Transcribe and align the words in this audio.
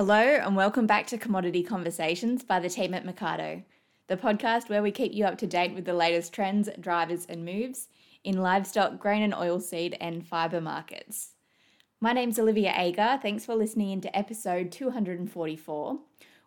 Hello, 0.00 0.16
and 0.16 0.56
welcome 0.56 0.86
back 0.86 1.06
to 1.08 1.18
Commodity 1.18 1.62
Conversations 1.62 2.42
by 2.42 2.58
the 2.58 2.70
team 2.70 2.94
at 2.94 3.04
Mercado, 3.04 3.62
the 4.06 4.16
podcast 4.16 4.70
where 4.70 4.82
we 4.82 4.90
keep 4.90 5.12
you 5.12 5.26
up 5.26 5.36
to 5.36 5.46
date 5.46 5.74
with 5.74 5.84
the 5.84 5.92
latest 5.92 6.32
trends, 6.32 6.70
drivers, 6.80 7.26
and 7.26 7.44
moves 7.44 7.88
in 8.24 8.40
livestock, 8.40 8.98
grain 8.98 9.20
and 9.22 9.34
oilseed, 9.34 9.98
and 10.00 10.26
fibre 10.26 10.62
markets. 10.62 11.32
My 12.00 12.14
name's 12.14 12.38
Olivia 12.38 12.72
Agar. 12.74 13.18
Thanks 13.20 13.44
for 13.44 13.54
listening 13.54 13.90
into 13.90 14.16
episode 14.16 14.72
244, 14.72 15.98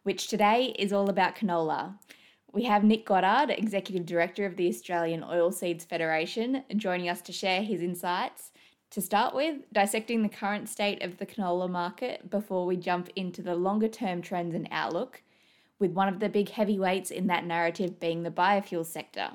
which 0.01 0.29
today 0.29 0.73
is 0.79 0.91
all 0.91 1.11
about 1.11 1.35
canola. 1.35 1.93
We 2.53 2.63
have 2.63 2.83
Nick 2.83 3.05
Goddard, 3.05 3.51
Executive 3.51 4.07
Director 4.07 4.47
of 4.47 4.55
the 4.55 4.67
Australian 4.67 5.21
Oilseeds 5.21 5.85
Federation, 5.85 6.63
joining 6.75 7.07
us 7.07 7.21
to 7.21 7.31
share 7.31 7.61
his 7.61 7.83
insights 7.83 8.51
to 8.93 9.01
start 9.01 9.33
with, 9.33 9.57
dissecting 9.73 10.21
the 10.21 10.29
current 10.29 10.69
state 10.69 11.01
of 11.01 11.17
the 11.17 11.25
canola 11.25 11.67
market 11.67 12.29
before 12.29 12.67
we 12.67 12.77
jump 12.77 13.09
into 13.15 13.41
the 13.41 13.55
longer 13.55 13.87
term 13.87 14.21
trends 14.21 14.53
and 14.53 14.67
outlook, 14.69 15.23
with 15.79 15.91
one 15.91 16.07
of 16.07 16.19
the 16.19 16.29
big 16.29 16.49
heavyweights 16.49 17.09
in 17.09 17.25
that 17.25 17.43
narrative 17.43 17.99
being 17.99 18.21
the 18.21 18.29
biofuel 18.29 18.85
sector. 18.85 19.31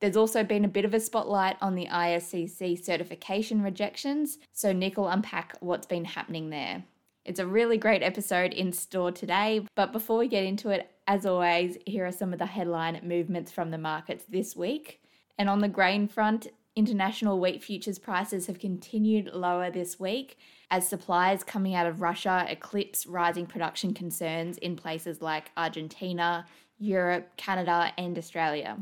There's 0.00 0.16
also 0.16 0.44
been 0.44 0.66
a 0.66 0.68
bit 0.68 0.84
of 0.84 0.92
a 0.92 1.00
spotlight 1.00 1.56
on 1.62 1.74
the 1.74 1.86
ISCC 1.86 2.84
certification 2.84 3.62
rejections, 3.62 4.38
so 4.52 4.72
Nick 4.74 4.98
will 4.98 5.08
unpack 5.08 5.56
what's 5.60 5.86
been 5.86 6.04
happening 6.04 6.50
there. 6.50 6.84
It's 7.24 7.40
a 7.40 7.46
really 7.46 7.78
great 7.78 8.02
episode 8.02 8.52
in 8.52 8.72
store 8.74 9.10
today, 9.10 9.66
but 9.74 9.90
before 9.90 10.18
we 10.18 10.28
get 10.28 10.44
into 10.44 10.68
it, 10.68 10.90
as 11.06 11.24
always, 11.24 11.78
here 11.86 12.04
are 12.04 12.12
some 12.12 12.34
of 12.34 12.38
the 12.38 12.46
headline 12.46 13.00
movements 13.02 13.50
from 13.50 13.70
the 13.70 13.78
markets 13.78 14.24
this 14.28 14.54
week. 14.54 15.00
And 15.38 15.48
on 15.48 15.60
the 15.60 15.68
grain 15.68 16.08
front, 16.08 16.48
International 16.78 17.40
wheat 17.40 17.60
futures 17.60 17.98
prices 17.98 18.46
have 18.46 18.60
continued 18.60 19.34
lower 19.34 19.68
this 19.68 19.98
week 19.98 20.38
as 20.70 20.88
supplies 20.88 21.42
coming 21.42 21.74
out 21.74 21.88
of 21.88 22.00
Russia 22.00 22.46
eclipse 22.48 23.04
rising 23.04 23.46
production 23.46 23.92
concerns 23.92 24.58
in 24.58 24.76
places 24.76 25.20
like 25.20 25.50
Argentina, 25.56 26.46
Europe, 26.78 27.36
Canada, 27.36 27.92
and 27.98 28.16
Australia. 28.16 28.78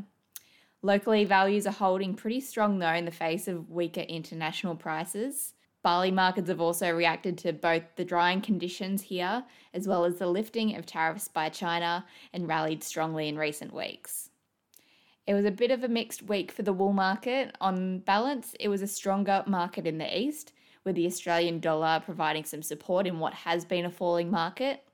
Locally, 0.83 1.25
values 1.25 1.65
are 1.65 1.71
holding 1.71 2.13
pretty 2.13 2.39
strong 2.39 2.77
though 2.77 2.93
in 2.93 3.05
the 3.05 3.09
face 3.09 3.47
of 3.47 3.71
weaker 3.71 4.01
international 4.01 4.75
prices. 4.75 5.55
Barley 5.81 6.11
markets 6.11 6.49
have 6.49 6.61
also 6.61 6.91
reacted 6.91 7.35
to 7.39 7.51
both 7.51 7.81
the 7.95 8.05
drying 8.05 8.41
conditions 8.41 9.01
here 9.01 9.43
as 9.73 9.87
well 9.87 10.05
as 10.05 10.19
the 10.19 10.27
lifting 10.27 10.75
of 10.75 10.85
tariffs 10.85 11.27
by 11.27 11.49
China 11.49 12.05
and 12.31 12.47
rallied 12.47 12.83
strongly 12.83 13.27
in 13.27 13.39
recent 13.39 13.73
weeks. 13.73 14.29
It 15.27 15.33
was 15.33 15.43
a 15.43 15.51
bit 15.51 15.71
of 15.71 15.83
a 15.83 15.89
mixed 15.89 16.23
week 16.23 16.53
for 16.53 16.63
the 16.63 16.71
wool 16.71 16.93
market. 16.93 17.53
On 17.59 17.99
balance, 17.99 18.55
it 18.61 18.69
was 18.69 18.81
a 18.81 18.87
stronger 18.87 19.43
market 19.45 19.85
in 19.85 19.97
the 19.97 20.17
east, 20.17 20.53
with 20.85 20.95
the 20.95 21.05
Australian 21.05 21.59
dollar 21.59 22.01
providing 22.03 22.45
some 22.45 22.63
support 22.63 23.05
in 23.05 23.19
what 23.19 23.33
has 23.33 23.65
been 23.65 23.83
a 23.83 23.91
falling 23.91 24.31
market. 24.31 24.85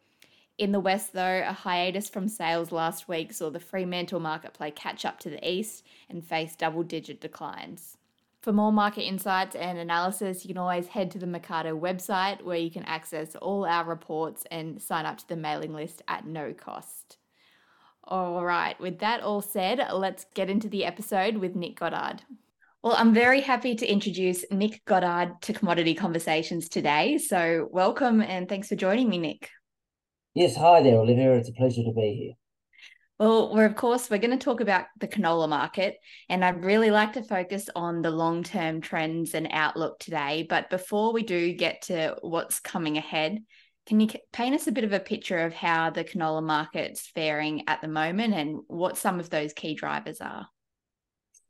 In 0.57 0.71
the 0.71 0.79
west, 0.79 1.13
though, 1.13 1.43
a 1.45 1.53
hiatus 1.53 2.09
from 2.09 2.27
sales 2.27 2.71
last 2.71 3.07
week 3.07 3.31
saw 3.31 3.51
the 3.51 3.59
Fremantle 3.59 4.19
market 4.19 4.53
play 4.53 4.71
catch 4.71 5.05
up 5.05 5.19
to 5.19 5.29
the 5.29 5.47
east 5.47 5.85
and 6.09 6.25
face 6.25 6.55
double 6.55 6.81
digit 6.81 7.21
declines. 7.21 7.97
For 8.41 8.51
more 8.51 8.73
market 8.73 9.03
insights 9.03 9.55
and 9.55 9.77
analysis, 9.77 10.43
you 10.43 10.47
can 10.47 10.57
always 10.57 10.87
head 10.87 11.11
to 11.11 11.19
the 11.19 11.27
Mercado 11.27 11.79
website 11.79 12.41
where 12.41 12.57
you 12.57 12.71
can 12.71 12.83
access 12.85 13.35
all 13.35 13.65
our 13.65 13.85
reports 13.85 14.45
and 14.49 14.81
sign 14.81 15.05
up 15.05 15.19
to 15.19 15.27
the 15.27 15.35
mailing 15.35 15.75
list 15.75 16.01
at 16.07 16.25
no 16.25 16.53
cost. 16.53 17.17
All 18.05 18.43
right, 18.43 18.77
with 18.81 18.99
that 18.99 19.21
all 19.21 19.41
said, 19.41 19.79
let's 19.93 20.25
get 20.35 20.49
into 20.49 20.67
the 20.67 20.83
episode 20.83 21.37
with 21.37 21.55
Nick 21.55 21.79
Goddard. 21.79 22.21
Well, 22.83 22.95
I'm 22.97 23.13
very 23.13 23.39
happy 23.39 23.75
to 23.75 23.87
introduce 23.87 24.43
Nick 24.51 24.83
Goddard 24.83 25.41
to 25.43 25.53
Commodity 25.53 25.93
Conversations 25.93 26.67
today. 26.67 27.17
So, 27.17 27.69
welcome 27.71 28.21
and 28.21 28.49
thanks 28.49 28.67
for 28.67 28.75
joining 28.75 29.07
me, 29.07 29.19
Nick. 29.19 29.49
Yes, 30.33 30.57
hi 30.57 30.83
there, 30.83 30.97
Olivia. 30.97 31.33
It's 31.35 31.47
a 31.47 31.53
pleasure 31.53 31.83
to 31.83 31.93
be 31.93 32.13
here. 32.13 32.33
Well, 33.19 33.55
we're 33.55 33.65
of 33.65 33.75
course 33.75 34.09
we're 34.09 34.17
going 34.17 34.37
to 34.37 34.43
talk 34.43 34.59
about 34.59 34.87
the 34.99 35.07
canola 35.07 35.47
market, 35.47 35.95
and 36.27 36.43
I'd 36.43 36.65
really 36.65 36.91
like 36.91 37.13
to 37.13 37.23
focus 37.23 37.69
on 37.73 38.01
the 38.01 38.11
long-term 38.11 38.81
trends 38.81 39.33
and 39.33 39.47
outlook 39.51 39.99
today. 39.99 40.45
But 40.49 40.69
before 40.69 41.13
we 41.13 41.23
do 41.23 41.53
get 41.53 41.83
to 41.83 42.17
what's 42.19 42.59
coming 42.59 42.97
ahead, 42.97 43.37
can 43.85 43.99
you 43.99 44.07
paint 44.31 44.55
us 44.55 44.67
a 44.67 44.71
bit 44.71 44.83
of 44.83 44.93
a 44.93 44.99
picture 44.99 45.39
of 45.39 45.53
how 45.53 45.89
the 45.89 46.03
canola 46.03 46.43
market's 46.43 47.07
faring 47.07 47.63
at 47.67 47.81
the 47.81 47.87
moment 47.87 48.33
and 48.33 48.59
what 48.67 48.97
some 48.97 49.19
of 49.19 49.29
those 49.29 49.53
key 49.53 49.75
drivers 49.75 50.21
are? 50.21 50.47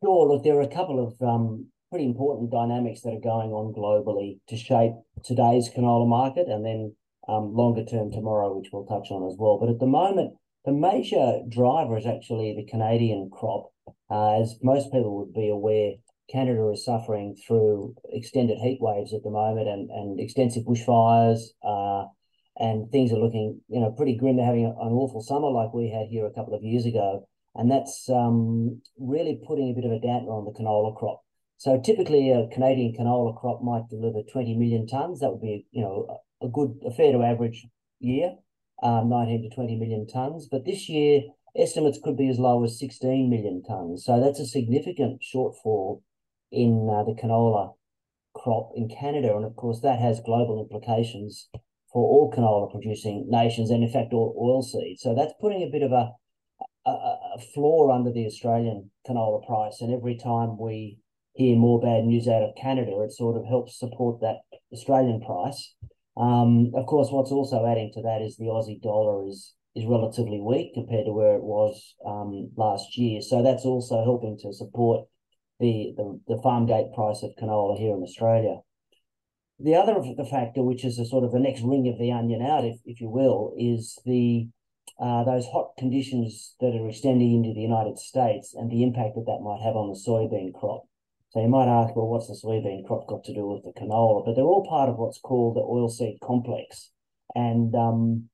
Sure. 0.03 0.27
Look, 0.27 0.43
there 0.43 0.57
are 0.57 0.61
a 0.61 0.67
couple 0.67 1.05
of 1.05 1.21
um, 1.27 1.67
pretty 1.89 2.05
important 2.05 2.51
dynamics 2.51 3.01
that 3.01 3.13
are 3.13 3.19
going 3.19 3.51
on 3.51 3.73
globally 3.73 4.39
to 4.49 4.57
shape 4.57 4.93
today's 5.23 5.69
canola 5.69 6.07
market 6.07 6.47
and 6.47 6.65
then 6.65 6.95
um, 7.27 7.53
longer 7.53 7.85
term 7.85 8.11
tomorrow, 8.11 8.57
which 8.57 8.69
we'll 8.73 8.85
touch 8.85 9.11
on 9.11 9.27
as 9.27 9.35
well. 9.37 9.59
But 9.59 9.69
at 9.69 9.79
the 9.79 9.85
moment, 9.85 10.33
the 10.65 10.73
major 10.73 11.39
driver 11.49 11.97
is 11.97 12.05
actually 12.05 12.55
the 12.55 12.69
Canadian 12.69 13.29
crop. 13.31 13.71
Uh, 14.09 14.41
as 14.41 14.57
most 14.61 14.91
people 14.91 15.17
would 15.17 15.33
be 15.33 15.49
aware, 15.49 15.93
Canada 16.31 16.69
is 16.71 16.83
suffering 16.83 17.35
through 17.45 17.95
extended 18.11 18.57
heat 18.57 18.79
waves 18.81 19.13
at 19.13 19.23
the 19.23 19.29
moment 19.29 19.67
and, 19.67 19.89
and 19.89 20.19
extensive 20.19 20.63
bushfires. 20.63 21.39
Uh, 21.63 22.07
and 22.57 22.91
things 22.91 23.11
are 23.11 23.19
looking, 23.19 23.61
you 23.67 23.79
know, 23.79 23.91
pretty 23.91 24.15
grim. 24.15 24.37
They're 24.37 24.45
having 24.45 24.65
an 24.65 24.93
awful 24.93 25.21
summer 25.21 25.49
like 25.49 25.73
we 25.73 25.89
had 25.89 26.07
here 26.09 26.25
a 26.25 26.33
couple 26.33 26.53
of 26.53 26.63
years 26.63 26.85
ago, 26.85 27.27
and 27.55 27.71
that's 27.71 28.09
um, 28.09 28.81
really 28.97 29.39
putting 29.47 29.71
a 29.71 29.73
bit 29.73 29.85
of 29.85 29.91
a 29.91 29.99
damper 29.99 30.31
on 30.31 30.45
the 30.45 30.51
canola 30.51 30.95
crop. 30.95 31.21
So 31.57 31.79
typically, 31.79 32.29
a 32.29 32.47
Canadian 32.53 32.93
canola 32.93 33.39
crop 33.39 33.63
might 33.63 33.89
deliver 33.89 34.21
20 34.31 34.55
million 34.57 34.85
tons. 34.85 35.19
That 35.19 35.31
would 35.31 35.41
be, 35.41 35.65
you 35.71 35.81
know, 35.81 36.19
a 36.41 36.47
good, 36.47 36.79
a 36.85 36.91
fair 36.91 37.11
to 37.11 37.23
average 37.23 37.65
year, 37.99 38.35
um, 38.81 39.09
19 39.09 39.49
to 39.49 39.55
20 39.55 39.77
million 39.77 40.05
tons. 40.05 40.47
But 40.51 40.65
this 40.65 40.89
year, 40.89 41.21
estimates 41.55 41.99
could 42.03 42.17
be 42.17 42.29
as 42.29 42.39
low 42.39 42.63
as 42.63 42.79
16 42.79 43.29
million 43.29 43.63
tons. 43.63 44.03
So 44.03 44.19
that's 44.19 44.39
a 44.39 44.45
significant 44.45 45.21
shortfall 45.21 46.01
in 46.51 46.89
uh, 46.91 47.03
the 47.03 47.15
canola 47.19 47.73
crop 48.33 48.71
in 48.75 48.89
Canada, 48.89 49.35
and 49.35 49.45
of 49.45 49.55
course 49.55 49.79
that 49.81 49.99
has 49.99 50.19
global 50.19 50.59
implications 50.59 51.49
for 51.93 52.03
all 52.03 52.33
canola 52.35 52.71
producing 52.71 53.27
nations 53.29 53.69
and 53.69 53.83
in 53.83 53.91
fact 53.91 54.13
all 54.13 54.33
oilseed. 54.35 54.97
So 54.97 55.13
that's 55.15 55.33
putting 55.39 55.61
a 55.61 55.71
bit 55.71 55.83
of 55.83 55.91
a, 55.91 56.11
a, 56.85 56.91
a 56.91 57.41
floor 57.53 57.91
under 57.91 58.11
the 58.11 58.25
Australian 58.25 58.89
canola 59.07 59.45
price. 59.45 59.77
And 59.79 59.93
every 59.93 60.17
time 60.17 60.57
we 60.59 60.97
hear 61.33 61.55
more 61.55 61.79
bad 61.79 62.03
news 62.05 62.27
out 62.27 62.41
of 62.41 62.55
Canada, 62.59 63.01
it 63.03 63.11
sort 63.11 63.37
of 63.37 63.45
helps 63.45 63.79
support 63.79 64.21
that 64.21 64.37
Australian 64.73 65.21
price. 65.21 65.75
Um, 66.17 66.71
of 66.75 66.85
course, 66.87 67.09
what's 67.11 67.31
also 67.31 67.65
adding 67.65 67.91
to 67.93 68.01
that 68.01 68.21
is 68.21 68.37
the 68.37 68.45
Aussie 68.45 68.81
dollar 68.81 69.27
is 69.27 69.53
is 69.75 69.85
relatively 69.85 70.39
weak 70.39 70.73
compared 70.75 71.05
to 71.05 71.11
where 71.11 71.35
it 71.35 71.41
was 71.41 71.95
um, 72.05 72.51
last 72.55 72.95
year. 72.95 73.21
So 73.21 73.41
that's 73.41 73.65
also 73.65 74.03
helping 74.03 74.37
to 74.43 74.53
support 74.53 75.07
the, 75.59 75.93
the, 75.97 76.19
the 76.27 76.41
farm 76.43 76.67
gate 76.67 76.93
price 76.93 77.23
of 77.23 77.31
canola 77.41 77.77
here 77.77 77.95
in 77.95 78.03
Australia. 78.03 78.57
The 79.63 79.75
other 79.75 79.93
the 79.93 80.25
factor, 80.25 80.61
which 80.61 80.83
is 80.83 80.99
a 80.99 81.05
sort 81.05 81.23
of 81.23 81.31
the 81.31 81.39
next 81.39 81.61
ring 81.61 81.87
of 81.87 81.97
the 81.97 82.11
onion 82.11 82.41
out, 82.41 82.65
if, 82.65 82.79
if 82.83 82.99
you 82.99 83.09
will, 83.09 83.53
is 83.57 83.97
the 84.05 84.49
uh, 84.99 85.23
those 85.23 85.45
hot 85.45 85.71
conditions 85.77 86.55
that 86.59 86.75
are 86.75 86.89
extending 86.89 87.33
into 87.33 87.53
the 87.53 87.61
United 87.61 87.97
States 87.97 88.53
and 88.53 88.69
the 88.69 88.83
impact 88.83 89.15
that 89.15 89.25
that 89.25 89.41
might 89.41 89.63
have 89.63 89.75
on 89.75 89.89
the 89.89 89.95
soybean 89.95 90.53
crop. 90.53 90.83
So 91.29 91.41
you 91.41 91.47
might 91.47 91.67
ask, 91.67 91.95
well, 91.95 92.07
what's 92.07 92.27
the 92.27 92.35
soybean 92.35 92.85
crop 92.85 93.07
got 93.07 93.23
to 93.23 93.33
do 93.33 93.47
with 93.47 93.63
the 93.63 93.71
canola? 93.71 94.23
But 94.25 94.35
they're 94.35 94.43
all 94.43 94.67
part 94.67 94.89
of 94.89 94.97
what's 94.97 95.17
called 95.17 95.55
the 95.55 95.61
oilseed 95.61 96.19
complex. 96.19 96.91
And 97.33 97.73
um, 97.73 98.29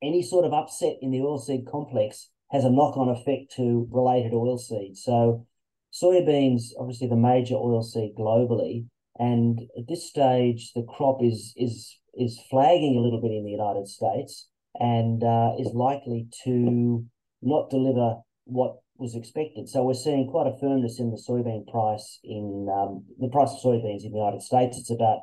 any 0.00 0.22
sort 0.22 0.46
of 0.46 0.54
upset 0.54 0.96
in 1.02 1.10
the 1.10 1.18
oilseed 1.18 1.66
complex 1.70 2.30
has 2.50 2.64
a 2.64 2.70
knock-on 2.70 3.08
effect 3.08 3.52
to 3.56 3.88
related 3.90 4.32
oilseeds. 4.32 4.98
So 4.98 5.46
soybeans, 5.92 6.70
obviously 6.78 7.08
the 7.08 7.16
major 7.16 7.56
oilseed 7.56 8.16
globally, 8.16 8.86
and 9.18 9.60
at 9.78 9.86
this 9.88 10.08
stage, 10.08 10.72
the 10.74 10.84
crop 10.84 11.22
is 11.22 11.52
is 11.56 11.98
is 12.14 12.40
flagging 12.50 12.96
a 12.96 13.00
little 13.00 13.20
bit 13.20 13.32
in 13.32 13.44
the 13.44 13.50
United 13.50 13.88
States 13.88 14.48
and 14.78 15.22
uh, 15.22 15.52
is 15.58 15.72
likely 15.74 16.28
to 16.44 17.04
not 17.42 17.70
deliver 17.70 18.16
what 18.44 18.76
was 18.96 19.14
expected. 19.14 19.68
So 19.68 19.82
we're 19.82 19.94
seeing 19.94 20.28
quite 20.30 20.46
a 20.46 20.58
firmness 20.60 21.00
in 21.00 21.10
the 21.10 21.22
soybean 21.28 21.66
price 21.66 22.20
in 22.22 22.68
um, 22.72 23.04
the 23.18 23.28
price 23.28 23.50
of 23.50 23.58
soybeans 23.58 24.04
in 24.04 24.12
the 24.12 24.18
United 24.18 24.42
States. 24.42 24.78
It's 24.78 24.90
about 24.90 25.22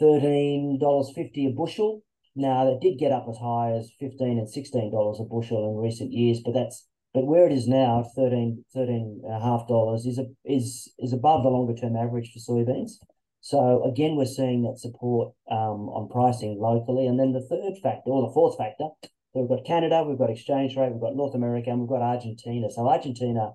thirteen 0.00 0.78
dollars 0.80 1.12
fifty 1.14 1.46
a 1.46 1.50
bushel. 1.50 2.02
Now 2.34 2.64
that 2.64 2.80
did 2.80 2.98
get 2.98 3.12
up 3.12 3.26
as 3.28 3.36
high 3.36 3.72
as 3.72 3.92
fifteen 4.00 4.38
and 4.38 4.48
sixteen 4.48 4.90
dollars 4.90 5.20
a 5.20 5.24
bushel 5.24 5.70
in 5.70 5.76
recent 5.76 6.12
years, 6.12 6.40
but 6.44 6.54
that's 6.54 6.86
but 7.14 7.26
where 7.26 7.46
it 7.46 7.52
is 7.52 7.68
now, 7.68 8.04
13, 8.16 8.64
13 8.72 9.20
and 9.24 9.34
a 9.34 9.40
half 9.40 9.68
dollars 9.68 10.06
is 10.06 10.18
a, 10.18 10.26
is 10.44 10.92
is 10.98 11.12
above 11.12 11.42
the 11.42 11.50
longer 11.50 11.74
term 11.74 11.96
average 11.96 12.32
for 12.32 12.38
soybeans. 12.38 12.92
So 13.40 13.84
again, 13.84 14.16
we're 14.16 14.24
seeing 14.24 14.62
that 14.62 14.78
support 14.78 15.34
um, 15.50 15.88
on 15.90 16.08
pricing 16.08 16.58
locally. 16.60 17.06
And 17.06 17.18
then 17.18 17.32
the 17.32 17.42
third 17.42 17.74
factor, 17.82 18.10
or 18.10 18.26
the 18.28 18.32
fourth 18.32 18.56
factor, 18.56 18.88
we've 19.34 19.48
got 19.48 19.66
Canada, 19.66 20.04
we've 20.04 20.18
got 20.18 20.30
exchange 20.30 20.76
rate, 20.76 20.92
we've 20.92 21.00
got 21.00 21.16
North 21.16 21.34
America, 21.34 21.70
and 21.70 21.80
we've 21.80 21.88
got 21.88 22.02
Argentina. 22.02 22.70
So 22.70 22.88
Argentina 22.88 23.50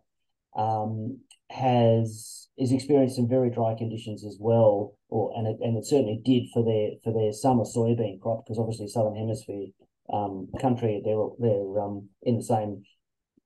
um, 0.56 1.22
has 1.50 2.50
is 2.58 2.72
experiencing 2.72 3.30
very 3.30 3.50
dry 3.50 3.76
conditions 3.76 4.26
as 4.26 4.38
well. 4.40 4.98
or 5.10 5.32
and 5.38 5.48
it, 5.48 5.58
and 5.62 5.78
it 5.78 5.86
certainly 5.86 6.22
did 6.24 6.44
for 6.54 6.64
their 6.64 6.92
for 7.04 7.14
their 7.14 7.32
summer 7.32 7.64
soybean 7.64 8.20
crop 8.20 8.44
because 8.46 8.60
obviously 8.60 8.88
southern 8.88 9.16
hemisphere 9.16 9.68
um, 10.12 10.50
country 10.60 11.02
they're 11.04 11.28
they're 11.40 11.80
um, 11.80 12.10
in 12.24 12.38
the 12.38 12.44
same 12.44 12.84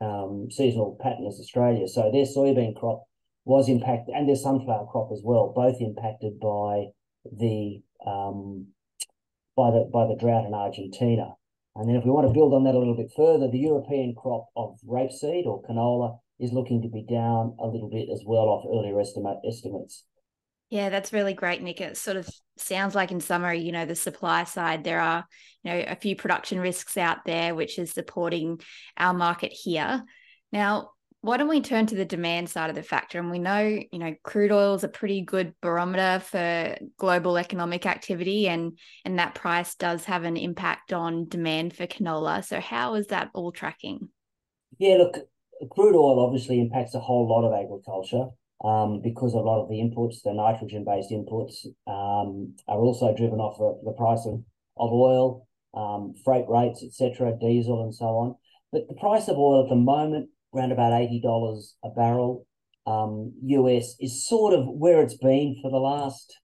um, 0.02 0.48
seasonal 0.50 0.98
pattern 1.00 1.28
as 1.28 1.40
Australia. 1.40 1.88
So 1.88 2.12
their 2.12 2.26
soybean 2.26 2.76
crop 2.76 3.04
was 3.46 3.70
impacted, 3.70 4.14
and 4.16 4.28
their 4.28 4.36
sunflower 4.36 4.88
crop 4.92 5.10
as 5.12 5.22
well, 5.24 5.54
both 5.56 5.78
impacted 5.80 6.40
by 6.40 6.88
the 7.26 7.82
um, 8.06 8.68
by 9.56 9.72
the 9.72 9.90
by 9.94 10.08
the 10.08 10.18
drought 10.20 10.46
in 10.46 10.54
Argentina. 10.54 11.36
And 11.76 11.88
then 11.88 11.96
if 11.96 12.04
we 12.04 12.12
want 12.12 12.28
to 12.28 12.34
build 12.34 12.54
on 12.54 12.66
that 12.66 12.76
a 12.76 12.80
little 12.80 12.98
bit 12.98 13.12
further, 13.16 13.50
the 13.50 13.58
European 13.58 14.14
crop 14.16 14.48
of 14.58 14.78
rapeseed 14.86 15.46
or 15.46 15.64
canola 15.64 16.20
is 16.40 16.52
looking 16.52 16.82
to 16.82 16.90
be 16.90 17.06
down 17.08 17.56
a 17.60 17.68
little 17.68 17.90
bit 17.90 18.10
as 18.12 18.24
well 18.26 18.50
off 18.50 18.66
earlier 18.68 19.00
estimate 19.00 19.38
estimates. 19.48 20.04
Yeah, 20.72 20.88
that's 20.88 21.12
really 21.12 21.34
great, 21.34 21.62
Nick. 21.62 21.82
It 21.82 21.98
sort 21.98 22.16
of 22.16 22.30
sounds 22.58 22.96
like, 22.96 23.12
in 23.12 23.20
summary, 23.20 23.60
you 23.60 23.74
know, 23.74 23.86
the 23.86 23.94
supply 23.94 24.46
side, 24.46 24.86
there 24.86 25.02
are, 25.02 25.26
you 25.64 25.72
know, 25.72 25.84
a 25.86 25.98
few 25.98 26.16
production 26.16 26.62
risks 26.62 26.96
out 26.96 27.26
there, 27.26 27.54
which 27.54 27.78
is 27.78 27.92
supporting 27.92 28.62
our 28.98 29.14
market 29.14 29.52
here. 29.52 30.02
Now, 30.54 30.92
why 31.20 31.36
don't 31.36 31.50
we 31.50 31.60
turn 31.60 31.88
to 31.88 31.96
the 31.96 32.06
demand 32.06 32.50
side 32.50 32.70
of 32.70 32.78
the 32.78 32.84
factor? 32.84 33.20
And 33.20 33.30
we 33.30 33.38
know, 33.38 33.60
you 33.60 34.00
know, 34.00 34.16
crude 34.24 34.54
oil 34.54 34.74
is 34.76 34.86
a 34.86 34.88
pretty 34.88 35.22
good 35.22 35.54
barometer 35.62 36.24
for 36.24 36.78
global 36.98 37.38
economic 37.38 37.86
activity, 37.86 38.48
and 38.48 38.80
and 39.04 39.20
that 39.20 39.36
price 39.36 39.76
does 39.76 40.06
have 40.06 40.24
an 40.24 40.38
impact 40.38 40.94
on 40.94 41.28
demand 41.28 41.76
for 41.76 41.86
canola. 41.86 42.46
So, 42.46 42.62
how 42.62 42.96
is 42.96 43.08
that 43.08 43.30
all 43.34 43.52
tracking? 43.52 44.08
Yeah, 44.80 44.96
look, 44.96 45.18
crude 45.70 45.96
oil 45.96 46.26
obviously 46.26 46.62
impacts 46.62 46.96
a 46.96 47.00
whole 47.00 47.28
lot 47.28 47.46
of 47.46 47.54
agriculture 47.54 48.30
um, 48.64 49.02
because 49.04 49.34
a 49.34 49.38
lot 49.38 49.62
of 49.62 49.70
the 49.70 49.76
inputs, 49.76 50.22
the 50.24 50.34
nitrogen 50.34 50.86
based 50.86 51.12
inputs, 51.12 51.66
um, 51.88 52.56
are 52.68 52.80
also 52.80 53.16
driven 53.16 53.40
off 53.40 53.58
the, 53.58 53.90
the 53.90 53.96
price 53.98 54.26
of, 54.26 54.44
of 54.78 54.92
oil, 54.92 55.48
um, 55.74 56.14
freight 56.24 56.46
rates, 56.48 56.84
etc., 56.84 57.34
diesel, 57.40 57.84
and 57.84 57.94
so 57.94 58.06
on. 58.06 58.36
But 58.72 58.88
the 58.88 58.96
price 58.96 59.28
of 59.28 59.38
oil 59.38 59.64
at 59.64 59.70
the 59.70 59.76
moment, 59.76 60.30
around 60.54 60.72
about 60.72 60.92
$80 60.92 61.74
a 61.84 61.90
barrel 61.90 62.46
US, 62.86 62.88
um, 62.88 63.34
is 64.00 64.28
sort 64.28 64.54
of 64.54 64.68
where 64.68 65.02
it's 65.02 65.18
been 65.18 65.58
for 65.62 65.72
the 65.72 65.78
last, 65.78 66.38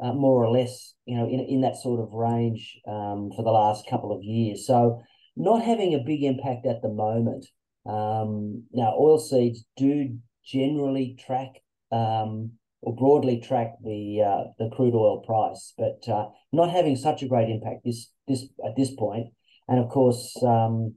uh, 0.00 0.12
more 0.12 0.44
or 0.44 0.50
less, 0.50 0.94
you 1.06 1.16
know, 1.16 1.26
in, 1.26 1.40
in 1.40 1.60
that 1.62 1.76
sort 1.76 2.00
of 2.00 2.12
range 2.12 2.78
um, 2.86 3.30
for 3.36 3.42
the 3.42 3.50
last 3.50 3.88
couple 3.88 4.12
of 4.12 4.22
years. 4.22 4.66
So, 4.66 5.02
not 5.36 5.62
having 5.62 5.94
a 5.94 6.04
big 6.04 6.24
impact 6.24 6.66
at 6.66 6.82
the 6.82 6.88
moment. 6.88 7.46
Um, 7.86 8.64
now, 8.72 8.94
oil 8.98 9.18
seeds 9.18 9.64
do 9.76 10.18
generally 10.50 11.16
track 11.24 11.62
um, 11.92 12.52
or 12.80 12.94
broadly 12.96 13.40
track 13.40 13.72
the 13.82 14.22
uh, 14.24 14.44
the 14.58 14.70
crude 14.74 14.94
oil 14.94 15.20
price, 15.20 15.74
but 15.76 16.08
uh, 16.12 16.28
not 16.52 16.70
having 16.70 16.96
such 16.96 17.22
a 17.22 17.28
great 17.28 17.48
impact 17.48 17.84
this 17.84 18.10
this 18.26 18.44
at 18.64 18.76
this 18.76 18.94
point. 18.94 19.28
And 19.68 19.78
of 19.78 19.90
course, 19.90 20.36
um, 20.42 20.94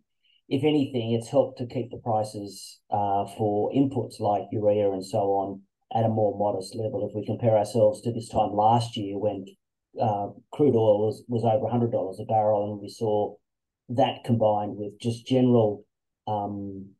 if 0.47 0.63
anything, 0.63 1.13
it's 1.13 1.29
helped 1.29 1.57
to 1.57 1.65
keep 1.65 1.91
the 1.91 1.97
prices 1.97 2.79
uh, 2.89 3.25
for 3.37 3.71
inputs 3.71 4.19
like 4.19 4.43
urea 4.51 4.91
and 4.91 5.05
so 5.05 5.19
on 5.19 5.61
at 5.93 6.05
a 6.05 6.09
more 6.09 6.37
modest 6.37 6.75
level. 6.75 7.07
If 7.07 7.15
we 7.15 7.25
compare 7.25 7.57
ourselves 7.57 8.01
to 8.01 8.13
this 8.13 8.29
time 8.29 8.53
last 8.53 8.95
year 8.95 9.17
when 9.17 9.45
uh, 10.01 10.27
crude 10.53 10.75
oil 10.75 11.05
was 11.05 11.23
was 11.27 11.43
over 11.43 11.67
hundred 11.69 11.91
dollars 11.91 12.19
a 12.19 12.25
barrel, 12.25 12.71
and 12.71 12.81
we 12.81 12.89
saw 12.89 13.35
that 13.89 14.23
combined 14.23 14.77
with 14.77 14.99
just 15.01 15.27
general 15.27 15.85
um, 16.27 16.91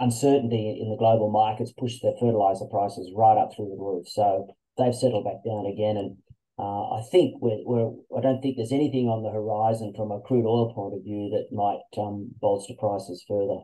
uncertainty 0.00 0.78
in 0.80 0.90
the 0.90 0.96
global 0.96 1.30
markets 1.30 1.72
pushed 1.72 2.02
the 2.02 2.14
fertilizer 2.20 2.66
prices 2.70 3.12
right 3.16 3.38
up 3.38 3.54
through 3.54 3.68
the 3.68 3.82
roof. 3.82 4.08
So 4.08 4.46
they've 4.76 4.94
settled 4.94 5.24
back 5.24 5.44
down 5.44 5.66
again, 5.66 5.96
and 5.96 6.16
uh, 6.58 6.96
I 6.96 7.02
think 7.10 7.40
we're, 7.40 7.62
we're 7.64 7.92
I 8.16 8.20
don't 8.20 8.40
think 8.40 8.56
there's 8.56 8.72
anything 8.72 9.08
on 9.08 9.22
the 9.22 9.30
horizon 9.30 9.92
from 9.96 10.10
a 10.10 10.20
crude 10.20 10.46
oil 10.46 10.72
point 10.74 10.94
of 10.94 11.04
view 11.04 11.30
that 11.30 11.54
might 11.54 11.80
um, 12.00 12.30
bolster 12.40 12.74
prices 12.78 13.24
further. 13.26 13.60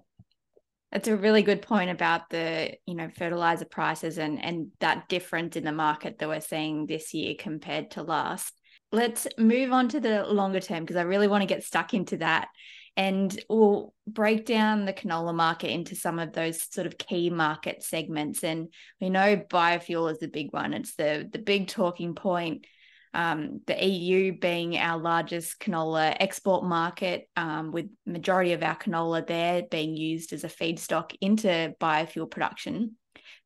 That's 0.90 1.08
a 1.08 1.16
really 1.16 1.42
good 1.42 1.62
point 1.62 1.90
about 1.90 2.28
the 2.30 2.74
you 2.86 2.94
know 2.94 3.08
fertilizer 3.16 3.64
prices 3.64 4.18
and 4.18 4.42
and 4.42 4.68
that 4.80 5.08
difference 5.08 5.56
in 5.56 5.64
the 5.64 5.72
market 5.72 6.18
that 6.18 6.28
we're 6.28 6.40
seeing 6.40 6.86
this 6.86 7.14
year 7.14 7.34
compared 7.38 7.92
to 7.92 8.02
last. 8.02 8.54
Let's 8.90 9.26
move 9.38 9.72
on 9.72 9.88
to 9.90 10.00
the 10.00 10.24
longer 10.24 10.60
term 10.60 10.80
because 10.80 10.96
I 10.96 11.02
really 11.02 11.28
want 11.28 11.40
to 11.40 11.46
get 11.46 11.64
stuck 11.64 11.94
into 11.94 12.18
that 12.18 12.48
and 12.96 13.42
we'll 13.48 13.94
break 14.06 14.44
down 14.44 14.84
the 14.84 14.92
canola 14.92 15.34
market 15.34 15.70
into 15.70 15.96
some 15.96 16.18
of 16.18 16.32
those 16.32 16.62
sort 16.72 16.86
of 16.86 16.98
key 16.98 17.30
market 17.30 17.82
segments. 17.82 18.44
And 18.44 18.68
we 19.00 19.08
know 19.08 19.36
biofuel 19.36 20.10
is 20.12 20.18
the 20.18 20.28
big 20.28 20.52
one. 20.52 20.74
It's 20.74 20.94
the 20.94 21.28
the 21.30 21.38
big 21.38 21.68
talking 21.68 22.14
point. 22.14 22.66
Um, 23.14 23.60
the 23.66 23.84
EU 23.84 24.38
being 24.38 24.78
our 24.78 24.98
largest 24.98 25.60
canola 25.60 26.16
export 26.18 26.64
market, 26.64 27.28
um, 27.36 27.70
with 27.70 27.90
majority 28.06 28.52
of 28.54 28.62
our 28.62 28.76
canola 28.76 29.26
there 29.26 29.62
being 29.70 29.94
used 29.94 30.32
as 30.32 30.44
a 30.44 30.48
feedstock 30.48 31.14
into 31.20 31.74
biofuel 31.78 32.30
production. 32.30 32.96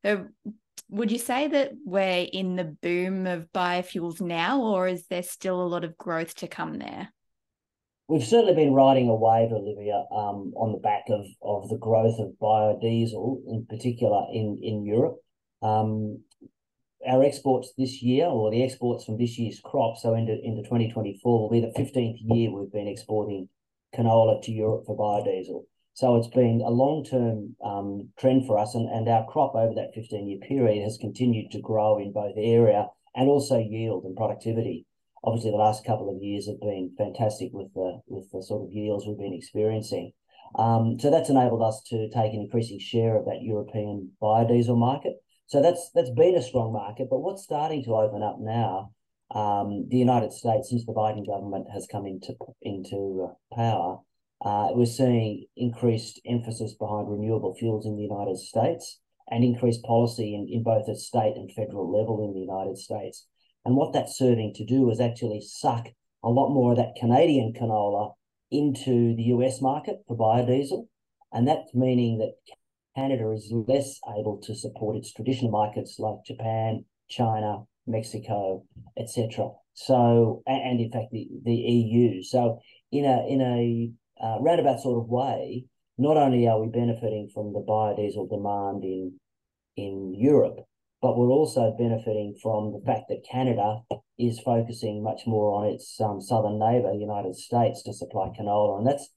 So, 0.04 0.28
would 0.88 1.10
you 1.10 1.18
say 1.18 1.48
that 1.48 1.72
we're 1.84 2.28
in 2.32 2.54
the 2.54 2.76
boom 2.80 3.26
of 3.26 3.50
biofuels 3.52 4.20
now, 4.20 4.62
or 4.62 4.86
is 4.86 5.08
there 5.08 5.24
still 5.24 5.60
a 5.60 5.66
lot 5.66 5.82
of 5.82 5.98
growth 5.98 6.36
to 6.36 6.48
come 6.48 6.78
there? 6.78 7.12
We've 8.08 8.24
certainly 8.24 8.54
been 8.54 8.72
riding 8.72 9.08
a 9.08 9.14
wave, 9.14 9.52
Olivia, 9.52 10.04
um, 10.12 10.52
on 10.56 10.72
the 10.72 10.78
back 10.78 11.04
of 11.08 11.24
of 11.42 11.68
the 11.68 11.78
growth 11.78 12.18
of 12.18 12.34
biodiesel, 12.40 13.42
in 13.48 13.66
particular 13.68 14.26
in 14.32 14.58
in 14.62 14.84
Europe. 14.84 15.16
Um, 15.62 16.22
our 17.06 17.22
exports 17.22 17.72
this 17.78 18.02
year, 18.02 18.26
or 18.26 18.50
the 18.50 18.64
exports 18.64 19.04
from 19.04 19.18
this 19.18 19.38
year's 19.38 19.60
crop, 19.64 19.96
so 19.96 20.14
into 20.14 20.38
into 20.42 20.62
twenty 20.68 20.90
twenty 20.90 21.18
four, 21.22 21.42
will 21.42 21.50
be 21.50 21.60
the 21.60 21.72
fifteenth 21.76 22.18
year 22.20 22.50
we've 22.50 22.72
been 22.72 22.88
exporting 22.88 23.48
canola 23.94 24.42
to 24.42 24.52
Europe 24.52 24.84
for 24.86 24.96
biodiesel. 24.96 25.64
So 25.94 26.16
it's 26.16 26.28
been 26.28 26.62
a 26.64 26.70
long 26.70 27.04
term 27.04 27.56
um, 27.64 28.10
trend 28.18 28.46
for 28.46 28.58
us, 28.58 28.74
and, 28.74 28.88
and 28.88 29.08
our 29.08 29.26
crop 29.26 29.54
over 29.54 29.74
that 29.74 29.94
fifteen 29.94 30.28
year 30.28 30.38
period 30.46 30.82
has 30.82 30.98
continued 30.98 31.50
to 31.52 31.60
grow 31.60 31.98
in 31.98 32.12
both 32.12 32.34
area 32.36 32.86
and 33.14 33.28
also 33.28 33.58
yield 33.58 34.04
and 34.04 34.14
productivity 34.14 34.84
obviously 35.26 35.50
the 35.50 35.56
last 35.56 35.84
couple 35.84 36.08
of 36.08 36.22
years 36.22 36.46
have 36.46 36.60
been 36.60 36.94
fantastic 36.96 37.50
with 37.52 37.72
the 37.74 38.00
with 38.06 38.30
the 38.32 38.42
sort 38.42 38.62
of 38.62 38.72
yields 38.72 39.06
we've 39.06 39.18
been 39.18 39.34
experiencing. 39.34 40.12
Um, 40.54 40.98
so 41.00 41.10
that's 41.10 41.28
enabled 41.28 41.62
us 41.62 41.82
to 41.88 42.08
take 42.10 42.32
an 42.32 42.40
increasing 42.40 42.78
share 42.78 43.16
of 43.16 43.24
that 43.26 43.42
European 43.42 44.12
biodiesel 44.22 44.78
market. 44.78 45.14
So 45.48 45.60
that's 45.60 45.90
that's 45.94 46.10
been 46.10 46.36
a 46.36 46.42
strong 46.42 46.72
market. 46.72 47.08
But 47.10 47.20
what's 47.20 47.42
starting 47.42 47.84
to 47.84 47.96
open 47.96 48.22
up 48.22 48.36
now, 48.40 48.92
um, 49.34 49.86
the 49.88 49.98
United 49.98 50.32
States, 50.32 50.70
since 50.70 50.86
the 50.86 50.92
Biden 50.92 51.26
government 51.26 51.66
has 51.72 51.86
come 51.90 52.06
into 52.06 52.34
into 52.62 53.28
power, 53.52 53.98
uh, 54.44 54.68
we're 54.72 54.86
seeing 54.86 55.46
increased 55.56 56.20
emphasis 56.26 56.74
behind 56.74 57.10
renewable 57.10 57.54
fuels 57.58 57.86
in 57.86 57.96
the 57.96 58.02
United 58.02 58.38
States 58.38 59.00
and 59.28 59.42
increased 59.42 59.82
policy 59.82 60.34
in, 60.34 60.48
in 60.48 60.62
both 60.62 60.86
a 60.88 60.94
state 60.94 61.34
and 61.36 61.50
federal 61.52 61.90
level 61.90 62.24
in 62.24 62.32
the 62.32 62.40
United 62.40 62.78
States. 62.78 63.26
And 63.66 63.74
what 63.74 63.92
that's 63.92 64.16
serving 64.16 64.54
to 64.54 64.64
do 64.64 64.88
is 64.92 65.00
actually 65.00 65.40
suck 65.40 65.88
a 66.22 66.30
lot 66.30 66.50
more 66.50 66.70
of 66.70 66.78
that 66.78 66.94
Canadian 66.96 67.52
canola 67.52 68.12
into 68.48 69.16
the 69.16 69.24
US 69.34 69.60
market 69.60 69.96
for 70.06 70.16
biodiesel. 70.16 70.86
And 71.32 71.48
that's 71.48 71.74
meaning 71.74 72.18
that 72.18 72.34
Canada 72.94 73.32
is 73.32 73.52
less 73.52 73.98
able 74.16 74.40
to 74.44 74.54
support 74.54 74.96
its 74.96 75.12
traditional 75.12 75.50
markets 75.50 75.96
like 75.98 76.24
Japan, 76.24 76.84
China, 77.10 77.64
Mexico, 77.88 78.64
etc. 78.96 79.48
So, 79.74 80.44
and 80.46 80.80
in 80.80 80.92
fact, 80.92 81.08
the, 81.10 81.28
the 81.44 81.52
EU. 81.52 82.22
So, 82.22 82.60
in 82.92 83.04
a 83.04 83.26
in 83.28 83.40
a 83.40 83.90
uh, 84.24 84.38
roundabout 84.40 84.80
sort 84.80 85.02
of 85.02 85.08
way, 85.08 85.64
not 85.98 86.16
only 86.16 86.46
are 86.46 86.60
we 86.62 86.68
benefiting 86.68 87.30
from 87.34 87.52
the 87.52 87.64
biodiesel 87.68 88.30
demand 88.30 88.84
in 88.84 89.18
in 89.76 90.14
Europe, 90.14 90.65
but 91.06 91.16
we're 91.16 91.30
also 91.30 91.72
benefiting 91.78 92.34
from 92.42 92.72
the 92.72 92.82
fact 92.84 93.04
that 93.08 93.24
Canada 93.30 93.78
is 94.18 94.40
focusing 94.40 95.04
much 95.04 95.20
more 95.24 95.54
on 95.54 95.72
its 95.72 96.00
um, 96.00 96.20
southern 96.20 96.58
neighbour, 96.58 96.90
the 96.90 96.98
United 96.98 97.36
States, 97.36 97.84
to 97.84 97.92
supply 97.92 98.26
canola, 98.36 98.78
and 98.78 98.86
that's 98.88 99.08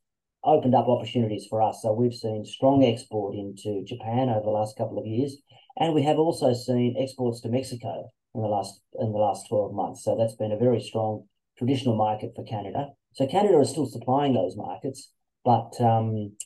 opened 0.44 0.76
up 0.76 0.88
opportunities 0.88 1.48
for 1.50 1.64
us. 1.64 1.80
So 1.82 1.92
we've 1.92 2.14
seen 2.14 2.46
strong 2.46 2.84
export 2.84 3.34
into 3.34 3.84
Japan 3.92 4.30
over 4.30 4.46
the 4.46 4.58
last 4.60 4.78
couple 4.78 5.00
of 5.00 5.08
years, 5.08 5.36
and 5.80 5.96
we 5.96 6.04
have 6.04 6.20
also 6.20 6.54
seen 6.54 6.96
exports 6.96 7.42
to 7.42 7.50
Mexico 7.50 8.12
in 8.36 8.42
the 8.42 8.48
last 8.48 8.82
in 9.00 9.12
the 9.12 9.18
last 9.18 9.48
twelve 9.50 9.74
months. 9.74 10.04
So 10.04 10.16
that's 10.16 10.36
been 10.36 10.52
a 10.52 10.66
very 10.66 10.82
strong 10.82 11.26
traditional 11.58 11.96
market 11.96 12.34
for 12.36 12.46
Canada. 12.46 12.90
So 13.14 13.26
Canada 13.26 13.60
is 13.62 13.72
still 13.72 13.88
supplying 13.88 14.36
those 14.36 14.56
markets, 14.56 15.12
but 15.44 15.72
um, 15.82 16.38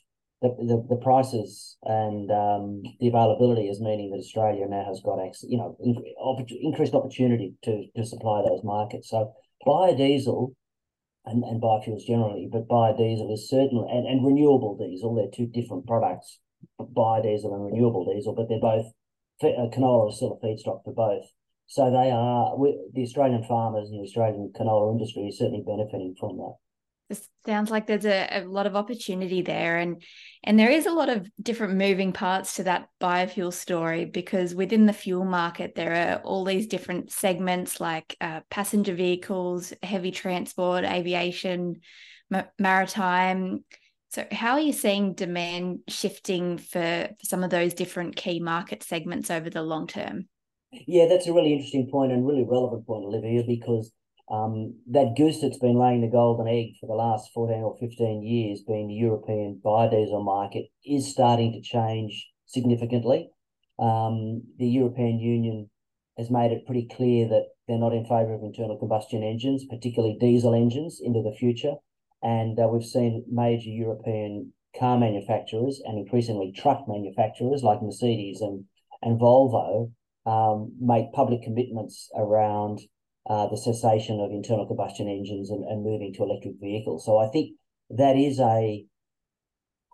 the, 0.44 0.52
the, 0.60 0.78
the 0.92 1.00
prices 1.00 1.76
and 1.84 2.30
um, 2.30 2.82
the 3.00 3.08
availability 3.08 3.68
is 3.72 3.80
meaning 3.80 4.10
that 4.12 4.20
Australia 4.20 4.68
now 4.68 4.84
has 4.84 5.00
got 5.00 5.16
access, 5.16 5.48
you 5.48 5.56
know, 5.56 5.72
in, 5.80 5.96
increased 6.60 6.92
opportunity 6.92 7.54
to, 7.64 7.88
to 7.96 8.04
supply 8.04 8.44
those 8.44 8.60
markets. 8.62 9.08
So 9.08 9.32
biodiesel 9.66 10.52
and, 11.24 11.42
and 11.44 11.62
biofuels 11.62 12.04
generally, 12.04 12.46
but 12.52 12.68
biodiesel 12.68 13.32
is 13.32 13.48
certainly, 13.48 13.88
and, 13.88 14.06
and 14.06 14.20
renewable 14.20 14.76
diesel, 14.76 15.16
they're 15.16 15.32
two 15.32 15.48
different 15.48 15.86
products, 15.86 16.38
biodiesel 16.78 17.56
and 17.56 17.64
renewable 17.64 18.04
diesel, 18.04 18.34
but 18.34 18.44
they're 18.52 18.60
both, 18.60 18.92
uh, 19.40 19.72
canola 19.72 20.10
is 20.10 20.16
still 20.16 20.36
a 20.36 20.44
feedstock 20.44 20.84
for 20.84 20.92
both. 20.92 21.24
So 21.66 21.90
they 21.90 22.12
are 22.12 22.52
the 22.92 23.02
Australian 23.02 23.44
farmers 23.44 23.88
and 23.88 23.98
the 23.98 24.04
Australian 24.04 24.52
canola 24.54 24.92
industry 24.92 25.24
is 25.24 25.38
certainly 25.38 25.64
benefiting 25.64 26.14
from 26.20 26.36
that. 26.36 26.56
This 27.08 27.28
sounds 27.44 27.70
like 27.70 27.86
there's 27.86 28.06
a, 28.06 28.28
a 28.30 28.44
lot 28.44 28.66
of 28.66 28.76
opportunity 28.76 29.42
there, 29.42 29.76
and 29.76 30.02
and 30.42 30.58
there 30.58 30.70
is 30.70 30.86
a 30.86 30.92
lot 30.92 31.10
of 31.10 31.30
different 31.40 31.74
moving 31.74 32.12
parts 32.12 32.56
to 32.56 32.64
that 32.64 32.88
biofuel 33.00 33.52
story 33.52 34.06
because 34.06 34.54
within 34.54 34.86
the 34.86 34.92
fuel 34.92 35.24
market 35.24 35.74
there 35.74 35.92
are 35.92 36.22
all 36.22 36.44
these 36.44 36.66
different 36.66 37.12
segments 37.12 37.80
like 37.80 38.16
uh, 38.20 38.40
passenger 38.50 38.94
vehicles, 38.94 39.72
heavy 39.82 40.10
transport, 40.10 40.84
aviation, 40.84 41.80
ma- 42.30 42.44
maritime. 42.58 43.64
So, 44.10 44.24
how 44.30 44.52
are 44.52 44.60
you 44.60 44.72
seeing 44.72 45.14
demand 45.14 45.80
shifting 45.88 46.58
for, 46.58 47.08
for 47.18 47.26
some 47.26 47.42
of 47.42 47.50
those 47.50 47.74
different 47.74 48.16
key 48.16 48.40
market 48.40 48.82
segments 48.82 49.30
over 49.30 49.50
the 49.50 49.62
long 49.62 49.86
term? 49.86 50.28
Yeah, 50.86 51.06
that's 51.06 51.26
a 51.26 51.32
really 51.32 51.52
interesting 51.52 51.88
point 51.90 52.12
and 52.12 52.26
really 52.26 52.44
relevant 52.44 52.86
point, 52.86 53.04
Olivia, 53.04 53.42
because 53.46 53.92
um, 54.30 54.76
that 54.90 55.16
goose 55.16 55.40
that's 55.40 55.58
been 55.58 55.76
laying 55.78 56.00
the 56.00 56.08
golden 56.08 56.48
egg 56.48 56.76
for 56.80 56.86
the 56.86 56.94
last 56.94 57.30
14 57.34 57.56
or 57.62 57.76
15 57.78 58.22
years, 58.22 58.62
being 58.66 58.88
the 58.88 58.94
European 58.94 59.60
biodiesel 59.62 60.24
market, 60.24 60.66
is 60.84 61.10
starting 61.10 61.52
to 61.52 61.60
change 61.60 62.30
significantly. 62.46 63.30
Um, 63.78 64.42
the 64.58 64.66
European 64.66 65.18
Union 65.18 65.70
has 66.16 66.30
made 66.30 66.52
it 66.52 66.64
pretty 66.64 66.88
clear 66.90 67.28
that 67.28 67.48
they're 67.66 67.78
not 67.78 67.92
in 67.92 68.04
favour 68.04 68.34
of 68.34 68.42
internal 68.42 68.78
combustion 68.78 69.22
engines, 69.22 69.64
particularly 69.68 70.16
diesel 70.18 70.54
engines, 70.54 71.00
into 71.02 71.22
the 71.22 71.36
future. 71.36 71.74
And 72.22 72.58
uh, 72.58 72.68
we've 72.68 72.86
seen 72.86 73.24
major 73.30 73.68
European 73.68 74.52
car 74.78 74.98
manufacturers 74.98 75.82
and 75.84 75.98
increasingly 75.98 76.52
truck 76.52 76.84
manufacturers 76.88 77.62
like 77.62 77.82
Mercedes 77.82 78.40
and, 78.40 78.64
and 79.02 79.20
Volvo 79.20 79.92
um, 80.24 80.72
make 80.80 81.12
public 81.12 81.42
commitments 81.42 82.10
around 82.16 82.80
uh, 83.28 83.48
the 83.48 83.56
cessation 83.56 84.20
of 84.20 84.30
internal 84.30 84.66
combustion 84.66 85.08
engines 85.08 85.50
and, 85.50 85.64
and 85.64 85.82
moving 85.82 86.12
to 86.14 86.22
electric 86.22 86.54
vehicles. 86.60 87.04
So 87.04 87.18
I 87.18 87.28
think 87.28 87.56
that 87.90 88.16
is 88.16 88.38
a, 88.38 88.84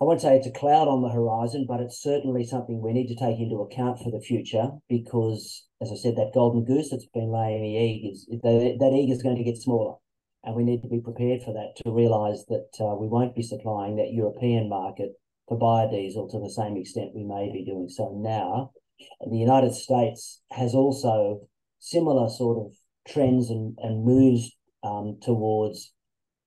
I 0.00 0.04
won't 0.04 0.20
say 0.20 0.36
it's 0.36 0.46
a 0.46 0.52
cloud 0.52 0.88
on 0.88 1.02
the 1.02 1.10
horizon, 1.10 1.66
but 1.68 1.80
it's 1.80 2.02
certainly 2.02 2.44
something 2.44 2.80
we 2.80 2.92
need 2.92 3.08
to 3.08 3.14
take 3.14 3.38
into 3.38 3.60
account 3.60 3.98
for 3.98 4.10
the 4.10 4.20
future 4.20 4.70
because, 4.88 5.66
as 5.80 5.92
I 5.92 5.96
said, 5.96 6.16
that 6.16 6.32
golden 6.34 6.64
goose 6.64 6.90
that's 6.90 7.06
been 7.12 7.30
laying 7.30 7.62
the 7.62 7.76
egg 7.76 8.10
is 8.10 8.26
that, 8.42 8.76
that 8.80 8.92
egg 8.94 9.10
is 9.10 9.22
going 9.22 9.36
to 9.36 9.44
get 9.44 9.58
smaller. 9.58 9.96
And 10.42 10.56
we 10.56 10.64
need 10.64 10.80
to 10.82 10.88
be 10.88 11.00
prepared 11.00 11.42
for 11.42 11.52
that 11.52 11.76
to 11.84 11.92
realise 11.92 12.46
that 12.48 12.70
uh, 12.80 12.96
we 12.96 13.08
won't 13.08 13.36
be 13.36 13.42
supplying 13.42 13.96
that 13.96 14.14
European 14.14 14.70
market 14.70 15.10
for 15.46 15.58
biodiesel 15.58 16.30
to 16.30 16.40
the 16.40 16.48
same 16.48 16.78
extent 16.78 17.14
we 17.14 17.24
may 17.24 17.52
be 17.52 17.64
doing 17.64 17.90
so 17.90 18.10
now. 18.16 18.72
And 19.20 19.32
the 19.32 19.38
United 19.38 19.74
States 19.74 20.40
has 20.50 20.74
also 20.74 21.46
similar 21.78 22.30
sort 22.30 22.58
of 22.58 22.72
trends 23.08 23.50
and, 23.50 23.76
and 23.82 24.04
moves 24.04 24.50
um, 24.82 25.18
towards 25.22 25.92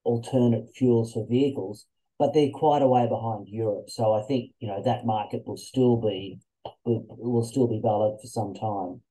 alternate 0.04 0.70
fuels 0.76 1.14
for 1.14 1.26
vehicles, 1.28 1.86
but 2.20 2.34
they're 2.34 2.50
quite 2.54 2.82
a 2.82 2.88
way 2.88 3.08
behind 3.08 3.48
Europe. 3.48 3.90
So 3.90 4.14
I 4.14 4.24
think 4.24 4.52
you 4.60 4.68
know 4.68 4.82
that 4.84 5.06
market 5.06 5.44
will 5.46 5.58
still 5.58 5.98
be 5.98 6.40
will, 6.86 7.06
will 7.10 7.46
still 7.46 7.68
be 7.68 7.82
valid 7.82 8.20
for 8.22 8.28
some 8.28 8.54
time. 8.54 9.02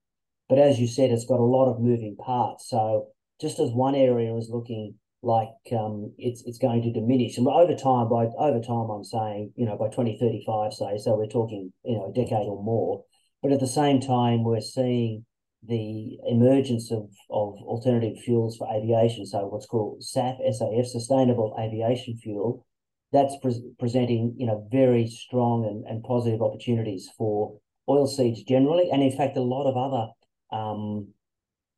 But 0.49 0.59
as 0.59 0.79
you 0.79 0.87
said, 0.87 1.11
it's 1.11 1.25
got 1.25 1.41
a 1.41 1.45
lot 1.45 1.71
of 1.71 1.81
moving 1.81 2.17
parts. 2.17 2.69
So 2.69 3.09
just 3.41 3.59
as 3.59 3.71
one 3.71 3.95
area 3.95 4.35
is 4.37 4.51
looking 4.51 4.95
like 5.23 5.49
um, 5.73 6.13
it's 6.19 6.43
it's 6.47 6.59
going 6.59 6.83
to 6.83 6.93
diminish, 6.93 7.39
and 7.39 7.47
over 7.47 7.75
time, 7.75 8.09
by 8.09 8.27
over 8.39 8.61
time, 8.61 8.91
I'm 8.91 9.05
saying 9.05 9.53
you 9.57 9.67
know 9.67 9.77
by 9.77 9.87
2035, 9.87 10.73
say, 10.73 10.99
so 10.99 11.17
we're 11.17 11.27
talking 11.27 11.73
you 11.85 11.97
know 11.97 12.11
a 12.11 12.13
decade 12.13 12.47
or 12.47 12.63
more. 12.63 13.05
But 13.43 13.53
at 13.53 13.61
the 13.61 13.67
same 13.67 14.01
time, 14.01 14.45
we're 14.45 14.61
seeing 14.61 15.25
the 15.66 16.19
emergence 16.26 16.90
of, 16.90 17.09
of 17.31 17.54
alternative 17.62 18.19
fuels 18.25 18.57
for 18.57 18.69
aviation, 18.75 19.25
so 19.26 19.47
what's 19.47 19.66
called 19.66 20.00
SAF, 20.00 20.38
SAF, 20.40 20.87
Sustainable 20.87 21.57
Aviation 21.59 22.16
Fuel, 22.16 22.66
that's 23.12 23.37
pre- 23.42 23.73
presenting 23.78 24.35
you 24.38 24.47
know 24.47 24.66
very 24.71 25.07
strong 25.07 25.66
and, 25.66 25.85
and 25.85 26.02
positive 26.02 26.42
opportunities 26.42 27.09
for 27.16 27.59
oilseeds 27.88 28.47
generally, 28.47 28.90
and 28.90 29.02
in 29.02 29.12
fact 29.16 29.37
a 29.37 29.42
lot 29.42 29.69
of 29.69 29.76
other 29.76 30.09
um, 30.50 31.09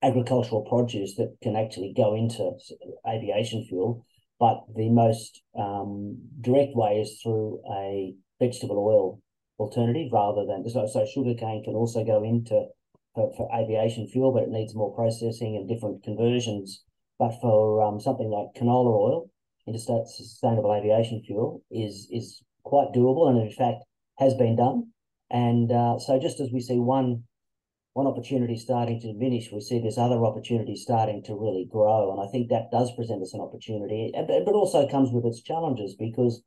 agricultural 0.02 0.62
produce 0.62 1.16
that 1.16 1.36
can 1.42 1.56
actually 1.56 1.92
go 1.96 2.14
into 2.14 2.52
aviation 3.06 3.64
fuel. 3.68 4.04
But 4.40 4.64
the 4.74 4.90
most 4.90 5.42
um, 5.58 6.18
direct 6.40 6.74
way 6.74 7.00
is 7.00 7.20
through 7.22 7.62
a 7.70 8.14
vegetable 8.40 8.78
oil 8.78 9.20
alternative 9.58 10.10
rather 10.12 10.44
than 10.46 10.68
so, 10.68 10.86
so 10.86 11.06
sugarcane 11.06 11.62
can 11.64 11.74
also 11.74 12.04
go 12.04 12.24
into 12.24 12.66
for, 13.14 13.32
for 13.36 13.48
aviation 13.54 14.06
fuel, 14.06 14.32
but 14.32 14.44
it 14.44 14.50
needs 14.50 14.74
more 14.74 14.94
processing 14.94 15.56
and 15.56 15.68
different 15.68 16.02
conversions. 16.02 16.82
But 17.18 17.32
for 17.40 17.82
um, 17.82 18.00
something 18.00 18.28
like 18.28 18.60
canola 18.60 18.92
oil, 18.92 19.30
interstate 19.66 20.08
sustainable 20.08 20.74
aviation 20.74 21.22
fuel 21.24 21.62
is 21.70 22.08
is 22.10 22.42
quite 22.64 22.92
doable, 22.94 23.28
and 23.28 23.38
in 23.40 23.50
fact 23.50 23.84
has 24.18 24.34
been 24.34 24.56
done. 24.56 24.90
And 25.30 25.70
uh, 25.70 25.98
so, 25.98 26.18
just 26.18 26.40
as 26.40 26.50
we 26.52 26.60
see 26.60 26.78
one 26.78 27.24
one 27.94 28.06
opportunity 28.08 28.56
starting 28.56 29.00
to 29.00 29.12
diminish, 29.12 29.52
we 29.52 29.60
see 29.60 29.78
this 29.78 29.98
other 29.98 30.24
opportunity 30.24 30.74
starting 30.74 31.22
to 31.22 31.34
really 31.34 31.68
grow. 31.70 32.10
And 32.12 32.20
I 32.20 32.30
think 32.30 32.48
that 32.48 32.72
does 32.72 32.90
present 32.96 33.22
us 33.22 33.34
an 33.34 33.40
opportunity, 33.40 34.12
but 34.12 34.52
also 34.52 34.88
comes 34.88 35.10
with 35.12 35.24
its 35.24 35.40
challenges 35.42 35.94
because 35.94 36.42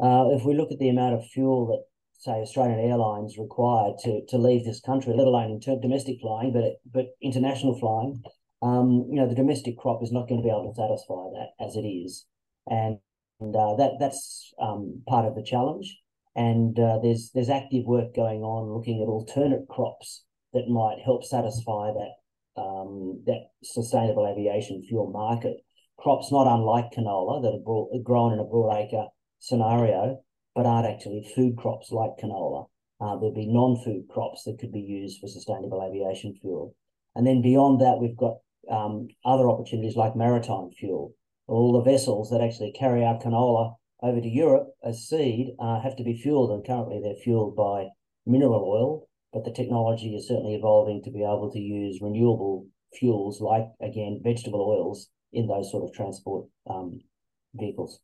uh, 0.00 0.26
if 0.30 0.44
we 0.44 0.54
look 0.54 0.72
at 0.72 0.80
the 0.80 0.88
amount 0.88 1.14
of 1.14 1.24
fuel 1.28 1.66
that 1.68 1.84
say 2.18 2.32
Australian 2.32 2.80
Airlines 2.80 3.38
required 3.38 3.98
to 4.04 4.24
to 4.28 4.38
leave 4.38 4.64
this 4.64 4.80
country, 4.80 5.12
let 5.14 5.26
alone 5.26 5.60
domestic 5.60 6.20
flying, 6.20 6.52
but 6.52 6.64
but 6.92 7.06
international 7.20 7.78
flying, 7.78 8.22
um, 8.62 9.06
you 9.10 9.16
know, 9.16 9.28
the 9.28 9.34
domestic 9.34 9.76
crop 9.76 10.02
is 10.02 10.12
not 10.12 10.28
going 10.28 10.40
to 10.40 10.44
be 10.44 10.50
able 10.50 10.72
to 10.72 10.80
satisfy 10.80 11.28
that 11.34 11.64
as 11.64 11.76
it 11.76 11.86
is, 11.86 12.26
and, 12.66 12.98
and 13.40 13.54
uh, 13.54 13.76
that 13.76 13.92
that's 14.00 14.52
um, 14.60 15.02
part 15.06 15.26
of 15.26 15.34
the 15.34 15.42
challenge. 15.42 15.98
And 16.34 16.78
uh, 16.78 16.98
there's 17.02 17.30
there's 17.34 17.50
active 17.50 17.84
work 17.86 18.14
going 18.14 18.42
on 18.42 18.72
looking 18.72 19.02
at 19.02 19.08
alternate 19.08 19.68
crops 19.68 20.24
that 20.52 20.68
might 20.68 20.98
help 21.04 21.24
satisfy 21.24 21.92
that 21.92 22.60
um, 22.60 23.22
that 23.26 23.50
sustainable 23.62 24.26
aviation 24.26 24.82
fuel 24.82 25.10
market. 25.10 25.58
Crops 25.98 26.30
not 26.30 26.46
unlike 26.46 26.92
canola 26.92 27.42
that 27.42 27.54
are 27.56 28.02
grown 28.02 28.32
in 28.32 28.38
a 28.38 28.44
broadacre 28.44 29.08
scenario, 29.38 30.22
but 30.56 30.64
aren't 30.64 30.88
actually 30.88 31.22
food 31.36 31.54
crops 31.58 31.92
like 31.92 32.16
canola. 32.18 32.66
Uh, 32.98 33.14
there'd 33.18 33.34
be 33.34 33.46
non-food 33.46 34.08
crops 34.08 34.44
that 34.44 34.58
could 34.58 34.72
be 34.72 34.80
used 34.80 35.20
for 35.20 35.28
sustainable 35.28 35.86
aviation 35.86 36.34
fuel. 36.40 36.74
And 37.14 37.26
then 37.26 37.42
beyond 37.42 37.82
that, 37.82 37.98
we've 38.00 38.16
got 38.16 38.38
um, 38.70 39.08
other 39.22 39.50
opportunities 39.50 39.96
like 39.96 40.16
maritime 40.16 40.70
fuel. 40.70 41.14
All 41.46 41.74
the 41.74 41.88
vessels 41.88 42.30
that 42.30 42.40
actually 42.40 42.72
carry 42.72 43.04
our 43.04 43.18
canola 43.18 43.74
over 44.02 44.18
to 44.18 44.28
Europe 44.28 44.68
as 44.82 45.06
seed 45.06 45.54
uh, 45.60 45.80
have 45.82 45.94
to 45.96 46.04
be 46.04 46.20
fueled, 46.20 46.50
and 46.50 46.66
currently 46.66 47.00
they're 47.02 47.22
fueled 47.22 47.54
by 47.54 47.88
mineral 48.24 48.64
oil. 48.64 49.08
But 49.34 49.44
the 49.44 49.52
technology 49.52 50.16
is 50.16 50.26
certainly 50.26 50.54
evolving 50.54 51.02
to 51.04 51.10
be 51.10 51.20
able 51.22 51.50
to 51.52 51.60
use 51.60 52.00
renewable 52.00 52.66
fuels, 52.94 53.42
like 53.42 53.66
again 53.82 54.20
vegetable 54.24 54.62
oils, 54.62 55.08
in 55.34 55.48
those 55.48 55.70
sort 55.70 55.84
of 55.84 55.94
transport 55.94 56.46
um, 56.68 57.00
vehicles. 57.54 58.00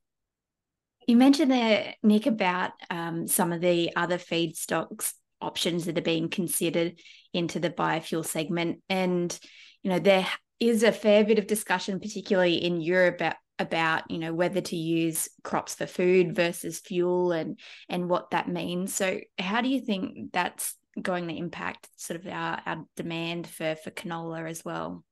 You 1.07 1.17
mentioned 1.17 1.51
there, 1.51 1.95
Nick, 2.03 2.27
about 2.27 2.73
um, 2.91 3.27
some 3.27 3.53
of 3.53 3.61
the 3.61 3.95
other 3.97 4.19
feedstocks 4.19 5.13
options 5.41 5.87
that 5.87 5.99
are 5.99 6.03
being 6.03 6.29
considered 6.29 7.01
into 7.33 7.59
the 7.59 7.71
biofuel 7.71 8.25
segment. 8.25 8.81
And, 8.89 9.37
you 9.83 9.91
know, 9.91 9.99
there 9.99 10.27
is 10.61 10.83
a 10.83 10.93
fair 10.93 11.25
bit 11.25 11.39
of 11.39 11.47
discussion, 11.47 11.99
particularly 11.99 12.55
in 12.55 12.81
Europe, 12.81 13.17
about, 13.17 13.37
about 13.59 14.11
you 14.11 14.19
know 14.19 14.33
whether 14.33 14.61
to 14.61 14.77
use 14.77 15.29
crops 15.45 15.75
for 15.75 15.87
food 15.87 16.35
versus 16.35 16.81
fuel 16.81 17.33
and 17.33 17.59
and 17.89 18.09
what 18.09 18.31
that 18.31 18.49
means 18.49 18.95
so 18.95 19.21
how 19.39 19.61
do 19.61 19.69
you 19.69 19.81
think 19.81 20.33
that's 20.33 20.75
going 21.01 21.29
to 21.29 21.35
impact 21.35 21.89
sort 21.97 22.19
of 22.19 22.27
our, 22.27 22.61
our 22.67 22.85
demand 22.97 23.47
for 23.47 23.77
for 23.77 23.91
canola 23.91 24.49
as 24.49 24.65
well 24.65 25.05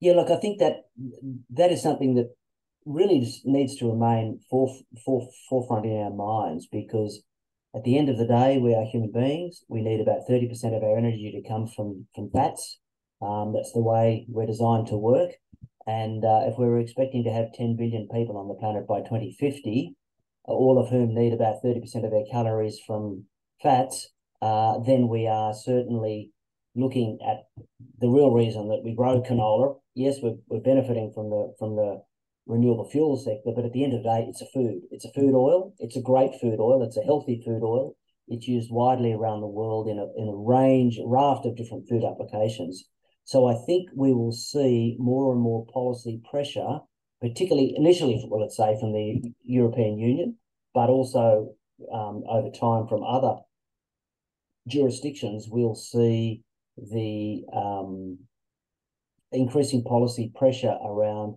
yeah 0.00 0.14
look 0.14 0.30
i 0.30 0.36
think 0.36 0.58
that 0.58 0.86
that 1.50 1.70
is 1.70 1.82
something 1.82 2.14
that 2.14 2.34
really 2.86 3.28
needs 3.44 3.76
to 3.76 3.90
remain 3.90 4.40
forth, 4.48 4.80
forth, 5.04 5.28
forefront 5.50 5.84
in 5.84 6.00
our 6.00 6.10
minds 6.10 6.66
because 6.70 7.22
at 7.74 7.84
the 7.84 7.98
end 7.98 8.08
of 8.08 8.16
the 8.16 8.26
day, 8.26 8.58
we 8.58 8.74
are 8.74 8.84
human 8.84 9.12
beings. 9.12 9.62
We 9.68 9.82
need 9.82 10.00
about 10.00 10.26
30% 10.28 10.50
of 10.74 10.82
our 10.82 10.96
energy 10.96 11.30
to 11.32 11.46
come 11.46 11.66
from, 11.66 12.06
from 12.14 12.30
fats. 12.30 12.78
Um, 13.20 13.52
that's 13.52 13.72
the 13.72 13.82
way 13.82 14.24
we're 14.28 14.46
designed 14.46 14.86
to 14.88 14.96
work. 14.96 15.32
And 15.86 16.24
uh, 16.24 16.44
if 16.46 16.58
we 16.58 16.66
were 16.66 16.80
expecting 16.80 17.24
to 17.24 17.30
have 17.30 17.52
10 17.52 17.76
billion 17.76 18.08
people 18.12 18.38
on 18.38 18.48
the 18.48 18.54
planet 18.54 18.86
by 18.86 19.00
2050, 19.00 19.94
all 20.44 20.78
of 20.78 20.88
whom 20.88 21.14
need 21.14 21.32
about 21.32 21.62
30% 21.62 21.82
of 22.04 22.10
their 22.10 22.24
calories 22.30 22.80
from 22.86 23.24
fats, 23.62 24.08
uh, 24.40 24.78
then 24.78 25.08
we 25.08 25.26
are 25.26 25.52
certainly 25.52 26.30
looking 26.74 27.18
at 27.26 27.46
the 28.00 28.08
real 28.08 28.30
reason 28.30 28.68
that 28.68 28.82
we 28.84 28.94
grow 28.94 29.22
canola. 29.22 29.76
Yes, 29.94 30.16
we're, 30.22 30.36
we're 30.48 30.60
benefiting 30.60 31.12
from 31.14 31.30
the 31.30 31.54
from 31.58 31.76
the 31.76 32.02
renewable 32.46 32.88
fuel 32.88 33.16
sector, 33.16 33.50
but 33.54 33.64
at 33.64 33.72
the 33.72 33.84
end 33.84 33.92
of 33.92 34.02
the 34.02 34.08
day, 34.08 34.26
it's 34.28 34.42
a 34.42 34.46
food. 34.46 34.80
It's 34.90 35.04
a 35.04 35.12
food 35.12 35.34
oil. 35.34 35.74
It's 35.78 35.96
a 35.96 36.02
great 36.02 36.32
food 36.40 36.58
oil. 36.60 36.82
It's 36.82 36.96
a 36.96 37.02
healthy 37.02 37.42
food 37.44 37.62
oil. 37.62 37.96
It's 38.28 38.48
used 38.48 38.70
widely 38.70 39.12
around 39.12 39.40
the 39.40 39.46
world 39.46 39.88
in 39.88 39.98
a, 39.98 40.06
in 40.16 40.28
a 40.28 40.36
range, 40.36 40.98
raft 41.04 41.46
of 41.46 41.56
different 41.56 41.88
food 41.88 42.04
applications. 42.04 42.84
So 43.24 43.46
I 43.46 43.54
think 43.66 43.90
we 43.94 44.12
will 44.12 44.32
see 44.32 44.96
more 44.98 45.32
and 45.32 45.40
more 45.40 45.66
policy 45.66 46.20
pressure, 46.30 46.78
particularly 47.20 47.74
initially, 47.76 48.24
well, 48.28 48.40
let's 48.40 48.56
say 48.56 48.76
from 48.78 48.92
the 48.92 49.32
European 49.42 49.98
Union, 49.98 50.36
but 50.72 50.88
also 50.88 51.54
um, 51.92 52.22
over 52.28 52.50
time 52.50 52.86
from 52.86 53.02
other 53.02 53.36
jurisdictions, 54.68 55.48
we'll 55.48 55.74
see 55.74 56.42
the 56.76 57.44
um, 57.52 58.18
increasing 59.32 59.82
policy 59.82 60.32
pressure 60.34 60.76
around 60.84 61.36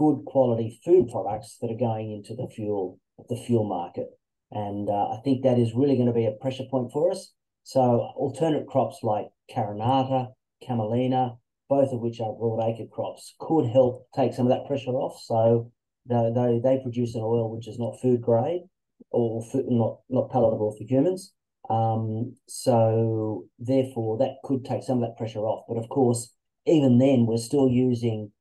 good 0.00 0.24
quality 0.24 0.80
food 0.82 1.10
products 1.12 1.58
that 1.60 1.70
are 1.70 1.76
going 1.76 2.10
into 2.10 2.34
the 2.34 2.48
fuel 2.48 2.98
the 3.28 3.36
fuel 3.36 3.64
market, 3.64 4.08
and 4.50 4.88
uh, 4.88 5.10
I 5.10 5.20
think 5.22 5.42
that 5.42 5.58
is 5.58 5.74
really 5.74 5.94
going 5.94 6.06
to 6.06 6.14
be 6.14 6.24
a 6.24 6.40
pressure 6.40 6.64
point 6.70 6.90
for 6.90 7.10
us. 7.10 7.34
So 7.64 8.10
alternate 8.16 8.66
crops 8.66 9.00
like 9.02 9.26
Carinata, 9.54 10.28
Camelina, 10.66 11.36
both 11.68 11.92
of 11.92 12.00
which 12.00 12.18
are 12.18 12.32
broadacre 12.32 12.90
crops, 12.90 13.34
could 13.38 13.66
help 13.66 14.06
take 14.16 14.32
some 14.32 14.46
of 14.46 14.52
that 14.52 14.66
pressure 14.66 14.92
off. 14.92 15.20
So 15.22 15.70
they, 16.08 16.32
they, 16.34 16.60
they 16.64 16.82
produce 16.82 17.14
an 17.14 17.20
oil 17.22 17.54
which 17.54 17.68
is 17.68 17.78
not 17.78 18.00
food 18.00 18.22
grade 18.22 18.62
or 19.10 19.44
food, 19.44 19.66
not 19.68 19.98
not 20.08 20.30
palatable 20.30 20.74
for 20.78 20.84
humans. 20.84 21.34
Um, 21.68 22.36
so 22.48 23.44
therefore, 23.58 24.16
that 24.16 24.36
could 24.44 24.64
take 24.64 24.82
some 24.82 25.02
of 25.02 25.06
that 25.06 25.18
pressure 25.18 25.40
off. 25.40 25.66
But 25.68 25.76
of 25.76 25.90
course, 25.90 26.32
even 26.64 26.96
then, 26.96 27.26
we're 27.26 27.36
still 27.36 27.68
using 27.68 28.32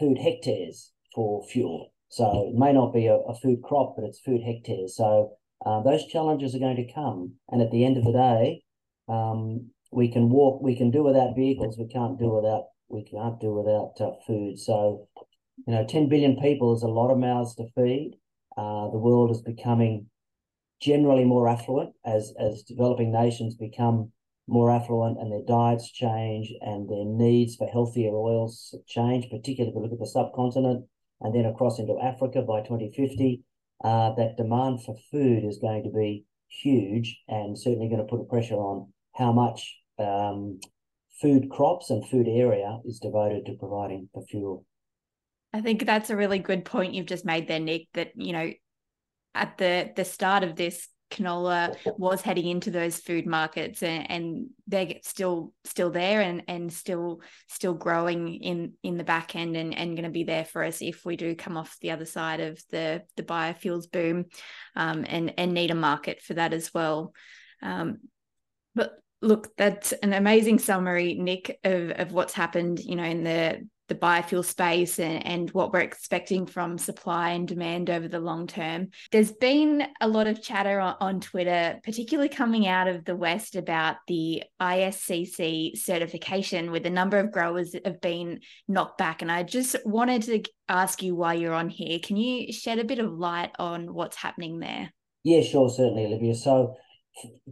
food 0.00 0.16
hectares 0.16 0.91
for 1.14 1.44
fuel. 1.44 1.92
So 2.08 2.48
it 2.48 2.58
may 2.58 2.72
not 2.72 2.92
be 2.92 3.06
a, 3.06 3.14
a 3.14 3.34
food 3.34 3.62
crop, 3.62 3.94
but 3.96 4.04
it's 4.04 4.20
food 4.20 4.42
hectares. 4.42 4.96
So 4.96 5.32
uh, 5.64 5.82
those 5.82 6.06
challenges 6.06 6.54
are 6.54 6.58
going 6.58 6.76
to 6.76 6.92
come. 6.92 7.34
And 7.50 7.62
at 7.62 7.70
the 7.70 7.84
end 7.84 7.96
of 7.96 8.04
the 8.04 8.12
day, 8.12 8.62
um, 9.08 9.70
we 9.90 10.12
can 10.12 10.28
walk, 10.28 10.62
we 10.62 10.76
can 10.76 10.90
do 10.90 11.02
without 11.02 11.36
vehicles. 11.36 11.78
We 11.78 11.88
can't 11.88 12.18
do 12.18 12.28
without 12.28 12.64
we 12.88 13.04
can't 13.04 13.40
do 13.40 13.54
without 13.54 13.94
uh, 14.00 14.12
food. 14.26 14.58
So, 14.58 15.08
you 15.66 15.72
know, 15.72 15.86
10 15.86 16.10
billion 16.10 16.38
people 16.38 16.76
is 16.76 16.82
a 16.82 16.88
lot 16.88 17.10
of 17.10 17.18
mouths 17.18 17.54
to 17.56 17.66
feed. 17.74 18.18
Uh, 18.54 18.90
the 18.90 18.98
world 18.98 19.30
is 19.30 19.40
becoming 19.40 20.10
generally 20.80 21.24
more 21.24 21.48
affluent 21.48 21.94
as 22.04 22.34
as 22.38 22.62
developing 22.64 23.10
nations 23.12 23.54
become 23.54 24.12
more 24.48 24.70
affluent 24.70 25.18
and 25.18 25.32
their 25.32 25.44
diets 25.46 25.90
change 25.90 26.52
and 26.60 26.88
their 26.88 27.04
needs 27.04 27.56
for 27.56 27.66
healthier 27.68 28.10
oils 28.10 28.74
change, 28.86 29.30
particularly 29.30 29.70
if 29.70 29.74
we 29.74 29.82
look 29.82 29.92
at 29.92 30.00
the 30.00 30.06
subcontinent 30.06 30.84
and 31.22 31.34
then 31.34 31.46
across 31.46 31.78
into 31.78 31.98
Africa 32.02 32.42
by 32.42 32.60
2050. 32.60 33.42
Uh, 33.82 34.14
that 34.14 34.36
demand 34.36 34.84
for 34.84 34.94
food 35.10 35.44
is 35.44 35.58
going 35.58 35.82
to 35.82 35.90
be 35.90 36.24
huge 36.48 37.20
and 37.26 37.58
certainly 37.58 37.88
going 37.88 37.98
to 37.98 38.06
put 38.06 38.20
a 38.20 38.24
pressure 38.24 38.54
on 38.54 38.92
how 39.14 39.32
much 39.32 39.76
um, 39.98 40.60
food 41.20 41.50
crops 41.50 41.90
and 41.90 42.08
food 42.08 42.28
area 42.28 42.78
is 42.84 43.00
devoted 43.00 43.44
to 43.44 43.54
providing 43.54 44.08
the 44.14 44.22
fuel. 44.22 44.64
I 45.52 45.60
think 45.60 45.84
that's 45.84 46.10
a 46.10 46.16
really 46.16 46.38
good 46.38 46.64
point 46.64 46.94
you've 46.94 47.06
just 47.06 47.24
made 47.24 47.48
there, 47.48 47.58
Nick, 47.58 47.88
that, 47.94 48.12
you 48.14 48.32
know, 48.32 48.52
at 49.34 49.56
the 49.58 49.90
the 49.96 50.04
start 50.04 50.44
of 50.44 50.56
this 50.56 50.88
canola 51.12 51.76
was 51.98 52.22
heading 52.22 52.46
into 52.46 52.70
those 52.70 52.98
food 52.98 53.26
markets 53.26 53.82
and, 53.82 54.10
and 54.10 54.46
they're 54.66 54.94
still 55.02 55.52
still 55.64 55.90
there 55.90 56.20
and 56.20 56.42
and 56.48 56.72
still 56.72 57.20
still 57.48 57.74
growing 57.74 58.34
in 58.34 58.72
in 58.82 58.96
the 58.96 59.04
back 59.04 59.36
end 59.36 59.56
and, 59.56 59.76
and 59.76 59.96
going 59.96 60.04
to 60.04 60.10
be 60.10 60.24
there 60.24 60.44
for 60.44 60.64
us 60.64 60.82
if 60.82 61.04
we 61.04 61.16
do 61.16 61.34
come 61.34 61.56
off 61.56 61.76
the 61.80 61.90
other 61.90 62.06
side 62.06 62.40
of 62.40 62.60
the 62.70 63.02
the 63.16 63.22
biofuels 63.22 63.90
boom 63.90 64.24
um, 64.74 65.04
and 65.08 65.34
and 65.38 65.52
need 65.52 65.70
a 65.70 65.74
market 65.74 66.20
for 66.20 66.34
that 66.34 66.52
as 66.52 66.72
well. 66.72 67.12
Um, 67.62 67.98
but 68.74 68.92
look 69.20 69.54
that's 69.56 69.92
an 69.92 70.12
amazing 70.12 70.58
summary 70.58 71.14
nick 71.14 71.60
of, 71.62 71.90
of 71.90 72.12
what's 72.12 72.34
happened 72.34 72.80
you 72.80 72.96
know 72.96 73.04
in 73.04 73.22
the 73.22 73.66
the 73.88 73.94
biofuel 73.94 74.44
space 74.44 74.98
and, 74.98 75.24
and 75.26 75.50
what 75.50 75.72
we're 75.72 75.80
expecting 75.80 76.46
from 76.46 76.78
supply 76.78 77.30
and 77.30 77.48
demand 77.48 77.90
over 77.90 78.08
the 78.08 78.20
long 78.20 78.46
term. 78.46 78.88
There's 79.10 79.32
been 79.32 79.86
a 80.00 80.08
lot 80.08 80.26
of 80.26 80.42
chatter 80.42 80.80
on, 80.80 80.96
on 81.00 81.20
Twitter, 81.20 81.78
particularly 81.84 82.28
coming 82.28 82.66
out 82.66 82.88
of 82.88 83.04
the 83.04 83.16
West, 83.16 83.56
about 83.56 83.96
the 84.06 84.44
ISCC 84.60 85.76
certification, 85.76 86.70
with 86.70 86.86
a 86.86 86.90
number 86.90 87.18
of 87.18 87.32
growers 87.32 87.74
have 87.84 88.00
been 88.00 88.40
knocked 88.68 88.98
back. 88.98 89.22
And 89.22 89.30
I 89.30 89.42
just 89.42 89.76
wanted 89.84 90.22
to 90.22 90.42
ask 90.68 91.02
you 91.02 91.14
why 91.14 91.34
you're 91.34 91.54
on 91.54 91.68
here. 91.68 91.98
Can 91.98 92.16
you 92.16 92.52
shed 92.52 92.78
a 92.78 92.84
bit 92.84 92.98
of 92.98 93.12
light 93.12 93.50
on 93.58 93.92
what's 93.92 94.16
happening 94.16 94.60
there? 94.60 94.92
Yeah, 95.24 95.42
sure, 95.42 95.68
certainly, 95.68 96.06
Olivia. 96.06 96.34
So 96.34 96.76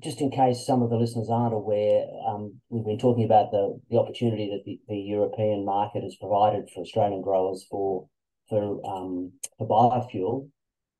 just 0.02 0.20
in 0.20 0.30
case 0.30 0.64
some 0.66 0.82
of 0.82 0.90
the 0.90 0.96
listeners 0.96 1.28
aren't 1.30 1.54
aware, 1.54 2.06
um, 2.26 2.60
we've 2.70 2.84
been 2.84 2.98
talking 2.98 3.24
about 3.24 3.50
the, 3.50 3.78
the 3.90 3.98
opportunity 3.98 4.48
that 4.50 4.64
the, 4.64 4.80
the 4.88 4.98
European 4.98 5.64
market 5.64 6.02
has 6.02 6.16
provided 6.16 6.68
for 6.72 6.80
Australian 6.80 7.22
growers 7.22 7.66
for 7.70 8.08
for 8.48 8.80
um, 8.84 9.32
for 9.58 9.68
biofuel, 9.68 10.48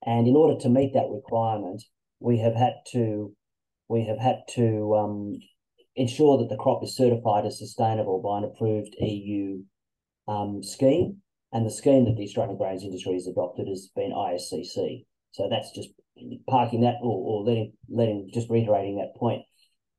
and 0.06 0.28
in 0.28 0.36
order 0.36 0.60
to 0.60 0.68
meet 0.68 0.92
that 0.94 1.08
requirement, 1.10 1.82
we 2.20 2.38
have 2.38 2.54
had 2.54 2.74
to 2.92 3.34
we 3.88 4.04
have 4.06 4.18
had 4.18 4.42
to 4.54 4.94
um, 4.94 5.40
ensure 5.96 6.38
that 6.38 6.48
the 6.48 6.56
crop 6.56 6.84
is 6.84 6.96
certified 6.96 7.46
as 7.46 7.58
sustainable 7.58 8.22
by 8.22 8.38
an 8.38 8.44
approved 8.44 8.94
EU 9.00 9.62
um, 10.28 10.62
scheme, 10.62 11.16
and 11.52 11.66
the 11.66 11.70
scheme 11.70 12.04
that 12.04 12.16
the 12.16 12.24
Australian 12.24 12.58
grains 12.58 12.84
industry 12.84 13.14
has 13.14 13.26
adopted 13.26 13.66
has 13.68 13.90
been 13.96 14.12
ISCC. 14.12 15.06
So 15.32 15.48
that's 15.48 15.72
just 15.72 15.90
parking 16.48 16.82
that 16.82 16.96
or, 17.02 17.42
or 17.42 17.44
letting 17.44 17.72
letting 17.88 18.30
just 18.32 18.50
reiterating 18.50 18.96
that 18.96 19.18
point. 19.18 19.42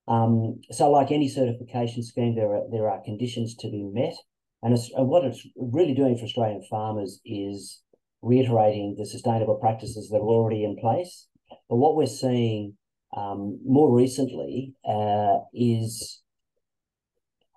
Um, 0.08 0.62
so, 0.72 0.90
like 0.90 1.12
any 1.12 1.30
certification 1.30 2.04
scheme, 2.04 2.36
there 2.36 2.54
are 2.56 2.64
there 2.72 2.90
are 2.90 3.04
conditions 3.04 3.56
to 3.58 3.70
be 3.70 3.84
met, 3.84 4.16
and, 4.64 4.78
and 4.96 5.08
what 5.08 5.26
it's 5.26 5.46
really 5.56 5.94
doing 5.94 6.18
for 6.18 6.26
Australian 6.26 6.64
farmers 6.70 7.20
is 7.26 7.82
reiterating 8.22 8.96
the 8.98 9.06
sustainable 9.06 9.56
practices 9.56 10.10
that 10.10 10.18
are 10.18 10.22
already 10.22 10.64
in 10.64 10.76
place. 10.78 11.28
But 11.70 11.78
what 11.78 11.96
we're 11.96 12.06
seeing 12.06 12.78
um, 13.16 13.60
more 13.66 13.94
recently 13.94 14.74
uh, 14.88 15.40
is 15.54 16.22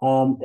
um, 0.03 0.39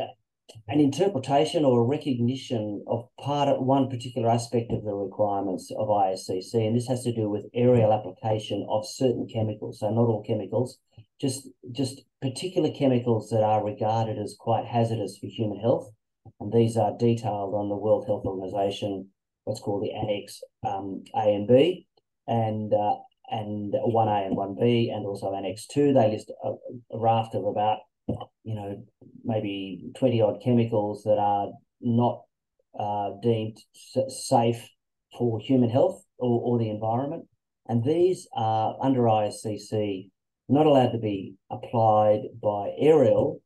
an 0.67 0.79
interpretation 0.79 1.65
or 1.65 1.81
a 1.81 1.83
recognition 1.83 2.83
of 2.87 3.07
part 3.19 3.49
of 3.49 3.63
one 3.63 3.89
particular 3.89 4.29
aspect 4.29 4.71
of 4.71 4.83
the 4.83 4.93
requirements 4.93 5.71
of 5.71 5.87
ISCC, 5.87 6.53
and 6.53 6.75
this 6.75 6.87
has 6.87 7.03
to 7.03 7.13
do 7.13 7.29
with 7.29 7.49
aerial 7.53 7.93
application 7.93 8.65
of 8.69 8.87
certain 8.87 9.27
chemicals. 9.31 9.79
So 9.79 9.89
not 9.89 10.07
all 10.07 10.23
chemicals, 10.23 10.77
just 11.19 11.47
just 11.71 12.01
particular 12.21 12.71
chemicals 12.71 13.29
that 13.29 13.43
are 13.43 13.63
regarded 13.63 14.17
as 14.17 14.35
quite 14.39 14.65
hazardous 14.65 15.17
for 15.17 15.27
human 15.27 15.59
health, 15.59 15.91
and 16.39 16.51
these 16.51 16.77
are 16.77 16.97
detailed 16.97 17.53
on 17.53 17.69
the 17.69 17.75
World 17.75 18.05
Health 18.07 18.25
Organization, 18.25 19.09
what's 19.43 19.61
called 19.61 19.83
the 19.83 19.93
Annex 19.93 20.41
um, 20.67 21.03
A 21.15 21.33
and 21.33 21.47
B, 21.47 21.87
and 22.27 22.73
uh, 22.73 22.95
and 23.31 23.73
one 23.73 24.07
A 24.07 24.25
and 24.25 24.35
one 24.35 24.55
B, 24.59 24.91
and 24.93 25.05
also 25.05 25.33
Annex 25.33 25.67
Two. 25.67 25.93
They 25.93 26.11
list 26.11 26.31
a, 26.43 26.53
a 26.91 26.99
raft 26.99 27.35
of 27.35 27.45
about 27.45 27.79
you 28.43 28.55
know, 28.55 28.83
maybe 29.23 29.91
20 29.97 30.21
odd 30.21 30.41
chemicals 30.43 31.03
that 31.03 31.17
are 31.17 31.49
not 31.81 32.21
uh, 32.79 33.11
deemed 33.21 33.57
safe 34.07 34.69
for 35.17 35.39
human 35.39 35.69
health 35.69 36.03
or, 36.17 36.41
or 36.41 36.59
the 36.59 36.69
environment. 36.69 37.25
And 37.67 37.83
these 37.83 38.27
are 38.33 38.75
under 38.81 39.01
ISCC 39.01 40.09
not 40.47 40.65
allowed 40.65 40.91
to 40.91 40.97
be 40.97 41.35
applied 41.51 42.21
by 42.41 42.71
aerial 42.79 43.41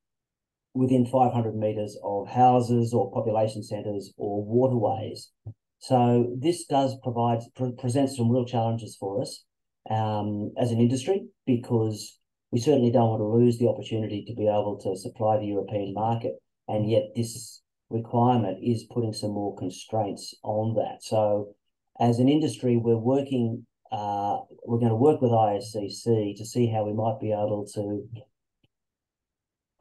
within 0.74 1.06
500 1.06 1.56
metres 1.56 1.98
of 2.04 2.28
houses 2.30 2.94
or 2.94 3.12
population 3.12 3.62
centres 3.62 4.14
or 4.18 4.44
waterways. 4.44 5.32
So 5.80 6.34
this 6.40 6.66
does 6.66 6.96
provide 7.04 7.40
pre- 7.56 7.74
presents 7.74 8.18
some 8.18 8.32
real 8.32 8.46
challenges 8.46 8.96
for 8.96 9.22
us 9.22 9.44
um, 9.90 10.54
as 10.58 10.72
an 10.72 10.80
industry 10.80 11.26
because 11.46 12.18
we 12.54 12.60
certainly 12.60 12.92
don't 12.92 13.10
want 13.10 13.20
to 13.20 13.26
lose 13.26 13.58
the 13.58 13.68
opportunity 13.68 14.24
to 14.28 14.36
be 14.36 14.44
able 14.44 14.78
to 14.84 14.96
supply 14.96 15.40
the 15.40 15.48
European 15.48 15.92
market. 15.92 16.34
And 16.68 16.88
yet, 16.88 17.06
this 17.16 17.64
requirement 17.90 18.60
is 18.62 18.86
putting 18.94 19.12
some 19.12 19.32
more 19.32 19.58
constraints 19.58 20.36
on 20.44 20.76
that. 20.76 21.02
So, 21.02 21.56
as 22.00 22.20
an 22.20 22.30
industry, 22.30 22.78
we're 22.78 22.96
working. 22.96 23.66
Uh, 23.92 24.38
we're 24.66 24.78
going 24.78 24.90
to 24.90 24.96
work 24.96 25.20
with 25.20 25.32
ISCC 25.32 26.38
to 26.38 26.46
see 26.46 26.68
how 26.68 26.84
we 26.84 26.94
might 26.94 27.20
be 27.20 27.32
able 27.32 27.68
to, 27.74 28.08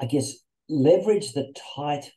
I 0.00 0.06
guess, 0.06 0.32
leverage 0.68 1.32
the 1.32 1.54
tight 1.76 2.10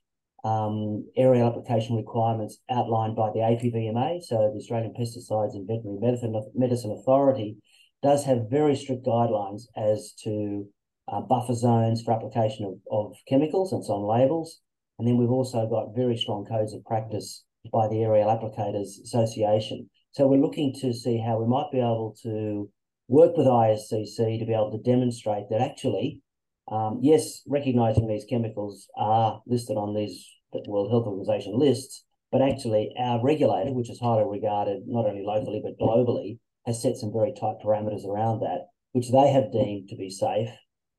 um, 0.45 1.05
aerial 1.17 1.47
application 1.47 1.97
requirements 1.97 2.59
outlined 2.69 3.15
by 3.17 3.29
the 3.31 3.39
APVMA, 3.39 4.23
so 4.23 4.51
the 4.53 4.59
Australian 4.59 4.93
Pesticides 4.93 5.55
and 5.55 5.67
Veterinary 5.67 5.99
Medicine, 5.99 6.51
Medicine 6.53 6.91
Authority, 6.91 7.57
does 8.03 8.25
have 8.25 8.49
very 8.49 8.75
strict 8.75 9.05
guidelines 9.05 9.63
as 9.75 10.13
to 10.23 10.67
uh, 11.07 11.21
buffer 11.21 11.53
zones 11.53 12.01
for 12.01 12.13
application 12.13 12.65
of, 12.65 12.73
of 12.91 13.15
chemicals 13.27 13.71
and 13.71 13.81
it's 13.81 13.89
on 13.89 14.03
labels. 14.03 14.61
And 14.97 15.07
then 15.07 15.17
we've 15.17 15.29
also 15.29 15.67
got 15.67 15.95
very 15.95 16.17
strong 16.17 16.45
codes 16.45 16.73
of 16.73 16.83
practice 16.85 17.43
by 17.71 17.87
the 17.87 18.01
Aerial 18.03 18.29
Applicators 18.29 19.01
Association. 19.03 19.89
So 20.11 20.27
we're 20.27 20.41
looking 20.41 20.73
to 20.81 20.93
see 20.93 21.17
how 21.17 21.39
we 21.39 21.47
might 21.47 21.71
be 21.71 21.79
able 21.79 22.15
to 22.23 22.69
work 23.07 23.35
with 23.37 23.47
ISCC 23.47 24.39
to 24.39 24.45
be 24.45 24.53
able 24.53 24.71
to 24.71 24.89
demonstrate 24.89 25.49
that 25.49 25.61
actually 25.61 26.21
Um, 26.67 26.99
yes, 27.01 27.43
recognizing 27.47 28.07
these 28.07 28.25
chemicals 28.25 28.87
are 28.97 29.41
listed 29.45 29.77
on 29.77 29.93
these 29.93 30.25
World 30.67 30.89
Health 30.89 31.05
Organization 31.05 31.59
lists, 31.59 32.03
but 32.31 32.41
actually 32.41 32.93
our 32.97 33.21
regulator, 33.21 33.71
which 33.71 33.89
is 33.89 33.99
highly 33.99 34.23
regarded 34.27 34.83
not 34.87 35.05
only 35.05 35.23
locally 35.23 35.61
but 35.63 35.77
globally, 35.77 36.39
has 36.65 36.81
set 36.81 36.97
some 36.97 37.13
very 37.13 37.33
tight 37.33 37.57
parameters 37.63 38.05
around 38.05 38.39
that, 38.41 38.67
which 38.93 39.11
they 39.11 39.31
have 39.31 39.51
deemed 39.51 39.89
to 39.89 39.95
be 39.95 40.09
safe. 40.09 40.49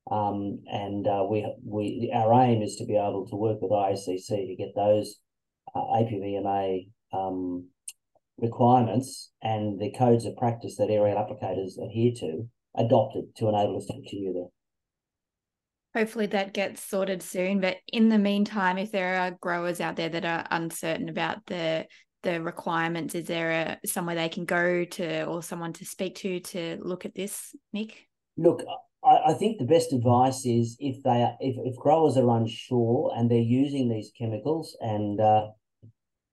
Um, 0.09 0.63
and 0.71 1.05
uh, 1.05 1.25
we 1.29 1.45
we 1.65 2.11
our 2.15 2.33
aim 2.33 2.61
is 2.61 2.77
to 2.77 2.85
be 2.85 2.95
able 2.95 3.27
to 3.29 3.35
work 3.35 3.61
with 3.61 3.71
ISCC 3.71 4.47
to 4.47 4.55
get 4.55 4.73
those 4.75 5.17
uh, 5.75 5.79
APVMA 5.79 6.89
um, 7.11 7.67
requirements 8.37 9.31
and 9.41 9.79
the 9.79 9.91
codes 9.97 10.25
of 10.25 10.37
practice 10.37 10.77
that 10.77 10.89
aerial 10.89 11.17
applicators 11.17 11.73
adhere 11.83 12.13
to 12.19 12.47
adopted 12.77 13.35
to 13.35 13.49
enable 13.49 13.77
us 13.77 13.87
to 13.87 13.93
continue 13.93 14.31
there 14.33 14.49
hopefully 15.97 16.27
that 16.27 16.53
gets 16.53 16.83
sorted 16.83 17.23
soon. 17.23 17.59
But 17.59 17.77
in 17.91 18.09
the 18.09 18.19
meantime, 18.19 18.77
if 18.77 18.91
there 18.91 19.15
are 19.15 19.31
growers 19.31 19.81
out 19.81 19.95
there 19.95 20.09
that 20.09 20.25
are 20.25 20.45
uncertain 20.51 21.09
about 21.09 21.43
the 21.47 21.87
the 22.23 22.41
requirements, 22.41 23.15
is 23.15 23.27
there 23.27 23.51
a 23.51 23.87
somewhere 23.87 24.15
they 24.15 24.29
can 24.29 24.45
go 24.45 24.85
to 24.85 25.25
or 25.25 25.43
someone 25.43 25.73
to 25.73 25.85
speak 25.85 26.15
to 26.15 26.39
to 26.39 26.77
look 26.81 27.05
at 27.05 27.15
this, 27.15 27.55
Nick? 27.73 28.07
Look, 28.37 28.63
I, 29.03 29.31
I 29.31 29.33
think 29.33 29.57
the 29.57 29.65
best 29.65 29.93
advice 29.93 30.45
is 30.45 30.77
if 30.79 31.01
they 31.03 31.21
are 31.23 31.35
if, 31.39 31.55
if 31.63 31.75
growers 31.77 32.17
are 32.17 32.29
unsure 32.29 33.13
and 33.15 33.29
they're 33.29 33.39
using 33.39 33.89
these 33.89 34.11
chemicals 34.17 34.75
and 34.81 35.19
uh, 35.19 35.47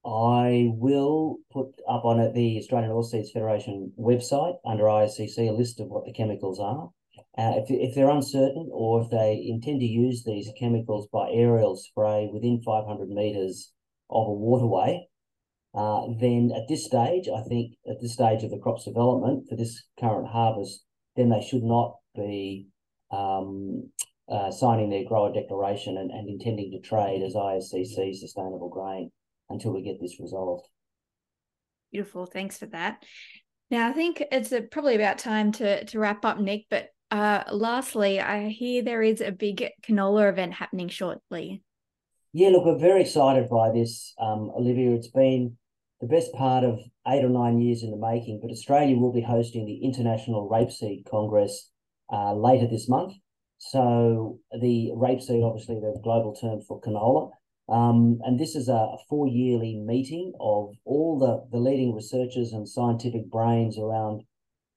I 0.04 0.70
will 0.74 1.38
put 1.50 1.68
up 1.88 2.04
on 2.04 2.20
it 2.20 2.34
the 2.34 2.58
Australian 2.58 2.90
Oilseeds 2.90 3.32
Federation 3.32 3.92
website 3.98 4.56
under 4.64 4.84
ISCC 4.84 5.48
a 5.48 5.52
list 5.52 5.80
of 5.80 5.88
what 5.88 6.04
the 6.04 6.12
chemicals 6.12 6.60
are. 6.60 6.90
Uh, 7.38 7.54
if, 7.56 7.70
if 7.70 7.94
they're 7.94 8.10
uncertain 8.10 8.68
or 8.72 9.02
if 9.02 9.10
they 9.10 9.46
intend 9.48 9.80
to 9.80 9.86
use 9.86 10.24
these 10.24 10.50
chemicals 10.58 11.08
by 11.12 11.30
aerial 11.32 11.76
spray 11.76 12.28
within 12.32 12.60
500 12.62 13.08
metres 13.08 13.72
of 14.10 14.28
a 14.28 14.32
waterway, 14.32 15.08
uh, 15.74 16.06
then 16.20 16.52
at 16.54 16.68
this 16.68 16.84
stage, 16.84 17.28
I 17.28 17.42
think 17.48 17.72
at 17.90 18.00
this 18.00 18.12
stage 18.12 18.44
of 18.44 18.50
the 18.50 18.58
crop's 18.58 18.84
development 18.84 19.48
for 19.48 19.56
this 19.56 19.82
current 19.98 20.28
harvest, 20.28 20.84
then 21.16 21.30
they 21.30 21.42
should 21.42 21.64
not 21.64 21.96
be 22.14 22.68
um, 23.10 23.90
uh, 24.28 24.50
signing 24.50 24.90
their 24.90 25.04
grower 25.04 25.32
declaration 25.32 25.98
and, 25.98 26.10
and 26.10 26.28
intending 26.28 26.70
to 26.70 26.80
trade 26.80 27.22
as 27.22 27.34
ISCC 27.34 28.14
sustainable 28.14 28.68
grain 28.68 29.10
until 29.50 29.74
we 29.74 29.82
get 29.82 30.00
this 30.00 30.20
resolved. 30.20 30.66
Beautiful. 31.92 32.26
Thanks 32.26 32.56
for 32.58 32.66
that. 32.66 33.04
Now, 33.70 33.88
I 33.88 33.92
think 33.92 34.22
it's 34.30 34.52
a, 34.52 34.62
probably 34.62 34.94
about 34.94 35.18
time 35.18 35.52
to, 35.52 35.84
to 35.84 35.98
wrap 35.98 36.24
up, 36.24 36.38
Nick, 36.38 36.66
but 36.70 36.88
uh, 37.10 37.44
lastly, 37.50 38.20
I 38.20 38.48
hear 38.48 38.82
there 38.82 39.02
is 39.02 39.20
a 39.20 39.32
big 39.32 39.68
canola 39.82 40.28
event 40.28 40.54
happening 40.54 40.88
shortly. 40.88 41.62
Yeah, 42.32 42.48
look, 42.48 42.64
we're 42.64 42.78
very 42.78 43.02
excited 43.02 43.48
by 43.48 43.70
this, 43.70 44.12
um, 44.20 44.50
Olivia. 44.56 44.92
It's 44.92 45.08
been 45.08 45.56
the 46.04 46.14
best 46.14 46.34
part 46.34 46.64
of 46.64 46.78
eight 47.08 47.24
or 47.24 47.30
nine 47.30 47.58
years 47.58 47.82
in 47.82 47.90
the 47.90 47.96
making, 47.96 48.38
but 48.42 48.50
Australia 48.50 48.94
will 48.94 49.12
be 49.12 49.22
hosting 49.22 49.64
the 49.64 49.82
International 49.82 50.50
Rapeseed 50.50 51.08
Congress 51.08 51.70
uh, 52.12 52.34
later 52.34 52.66
this 52.66 52.90
month. 52.90 53.14
So 53.58 54.38
the 54.60 54.90
rapeseed, 54.94 55.42
obviously 55.42 55.76
the 55.76 55.98
global 56.02 56.34
term 56.34 56.60
for 56.60 56.78
canola, 56.82 57.30
um, 57.70 58.18
and 58.22 58.38
this 58.38 58.54
is 58.54 58.68
a 58.68 58.96
four 59.08 59.26
yearly 59.26 59.76
meeting 59.76 60.34
of 60.40 60.74
all 60.84 61.18
the, 61.18 61.48
the 61.50 61.62
leading 61.62 61.94
researchers 61.94 62.52
and 62.52 62.68
scientific 62.68 63.30
brains 63.30 63.78
around 63.78 64.24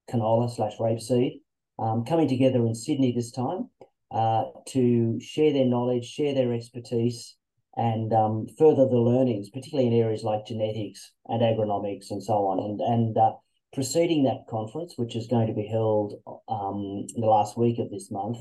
canola 0.09 0.49
slash 0.49 0.77
rapeseed 0.77 1.41
um, 1.77 2.05
coming 2.05 2.29
together 2.29 2.65
in 2.65 2.73
Sydney 2.73 3.11
this 3.11 3.31
time 3.31 3.69
uh, 4.11 4.45
to 4.69 5.19
share 5.19 5.51
their 5.51 5.65
knowledge, 5.65 6.05
share 6.05 6.33
their 6.33 6.53
expertise, 6.53 7.35
and 7.77 8.11
um, 8.11 8.47
further 8.57 8.87
the 8.87 8.97
learnings, 8.97 9.49
particularly 9.49 9.87
in 9.87 10.01
areas 10.01 10.23
like 10.23 10.47
genetics 10.47 11.11
and 11.27 11.41
agronomics 11.41 12.09
and 12.09 12.21
so 12.21 12.33
on. 12.33 12.59
And 12.59 12.81
and 12.81 13.17
uh, 13.17 13.33
preceding 13.73 14.23
that 14.23 14.47
conference, 14.49 14.95
which 14.97 15.15
is 15.15 15.27
going 15.27 15.47
to 15.47 15.53
be 15.53 15.67
held 15.67 16.15
um, 16.49 17.05
in 17.15 17.21
the 17.21 17.27
last 17.27 17.57
week 17.57 17.79
of 17.79 17.89
this 17.89 18.09
month, 18.11 18.37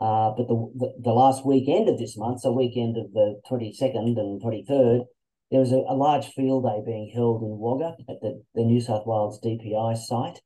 uh, 0.00 0.32
but 0.36 0.48
the, 0.48 0.72
the, 0.74 0.94
the 1.00 1.12
last 1.12 1.46
weekend 1.46 1.88
of 1.88 1.98
this 1.98 2.16
month, 2.18 2.40
so 2.40 2.52
weekend 2.52 2.98
of 2.98 3.12
the 3.12 3.40
twenty 3.48 3.72
second 3.72 4.18
and 4.18 4.42
twenty 4.42 4.64
third, 4.66 5.02
there 5.50 5.60
was 5.60 5.72
a, 5.72 5.84
a, 5.88 5.94
large 5.94 6.26
field 6.28 6.64
day 6.64 6.82
being 6.84 7.12
held 7.14 7.42
in 7.42 7.56
Wagga 7.58 7.94
at 8.08 8.20
the, 8.20 8.42
the 8.54 8.64
New 8.64 8.80
South 8.80 9.06
Wales 9.06 9.40
DPI 9.44 9.96
site 9.96 10.40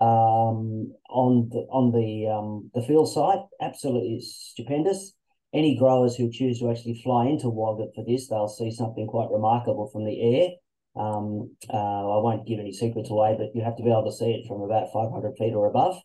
um, 0.00 0.94
on 1.10 1.50
the 1.50 1.66
on 1.70 1.92
the 1.92 2.26
um, 2.32 2.70
the 2.74 2.80
field 2.82 3.12
site. 3.12 3.40
Absolutely 3.60 4.22
stupendous. 4.22 5.12
Any 5.52 5.76
growers 5.76 6.16
who 6.16 6.30
choose 6.30 6.60
to 6.60 6.70
actually 6.70 7.00
fly 7.02 7.26
into 7.26 7.48
Wagga 7.48 7.90
for 7.94 8.04
this, 8.04 8.28
they'll 8.28 8.48
see 8.48 8.70
something 8.70 9.06
quite 9.06 9.30
remarkable 9.30 9.88
from 9.88 10.04
the 10.04 10.20
air. 10.20 10.50
Um, 10.96 11.56
uh, 11.72 11.76
I 11.76 12.22
won't 12.22 12.46
give 12.46 12.60
any 12.60 12.72
secrets 12.72 13.10
away, 13.10 13.36
but 13.38 13.54
you 13.54 13.62
have 13.62 13.76
to 13.76 13.82
be 13.82 13.90
able 13.90 14.04
to 14.04 14.16
see 14.16 14.32
it 14.32 14.46
from 14.46 14.62
about 14.62 14.92
500 14.92 15.36
feet 15.36 15.54
or 15.54 15.66
above 15.66 16.00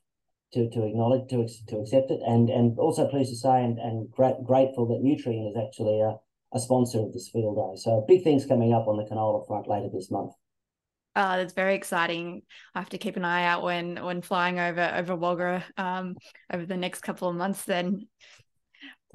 to, 0.53 0.69
to 0.69 0.85
acknowledge, 0.85 1.29
to, 1.29 1.47
to 1.67 1.77
accept 1.77 2.11
it. 2.11 2.21
And 2.25 2.49
and 2.49 2.77
also 2.79 3.07
pleased 3.07 3.31
to 3.31 3.37
say 3.37 3.63
and, 3.63 3.77
and 3.77 4.09
gra- 4.11 4.37
grateful 4.43 4.87
that 4.87 5.03
Nutrien 5.03 5.49
is 5.49 5.57
actually 5.57 6.01
a, 6.01 6.15
a 6.53 6.59
sponsor 6.59 6.99
of 6.99 7.13
this 7.13 7.29
field 7.29 7.57
day. 7.57 7.79
So 7.79 8.03
big 8.07 8.23
things 8.23 8.45
coming 8.45 8.73
up 8.73 8.87
on 8.87 8.97
the 8.97 9.03
canola 9.03 9.45
front 9.47 9.67
later 9.67 9.89
this 9.93 10.09
month. 10.09 10.31
Uh, 11.15 11.37
that's 11.37 11.53
very 11.53 11.75
exciting. 11.75 12.41
I 12.73 12.79
have 12.79 12.89
to 12.89 12.97
keep 12.97 13.15
an 13.15 13.23
eye 13.23 13.45
out 13.45 13.63
when 13.63 14.03
when 14.03 14.21
flying 14.21 14.59
over 14.59 14.91
over 14.95 15.15
Wagga 15.15 15.63
um, 15.77 16.15
over 16.51 16.65
the 16.65 16.75
next 16.75 17.01
couple 17.01 17.29
of 17.29 17.35
months. 17.35 17.63
Then, 17.63 18.07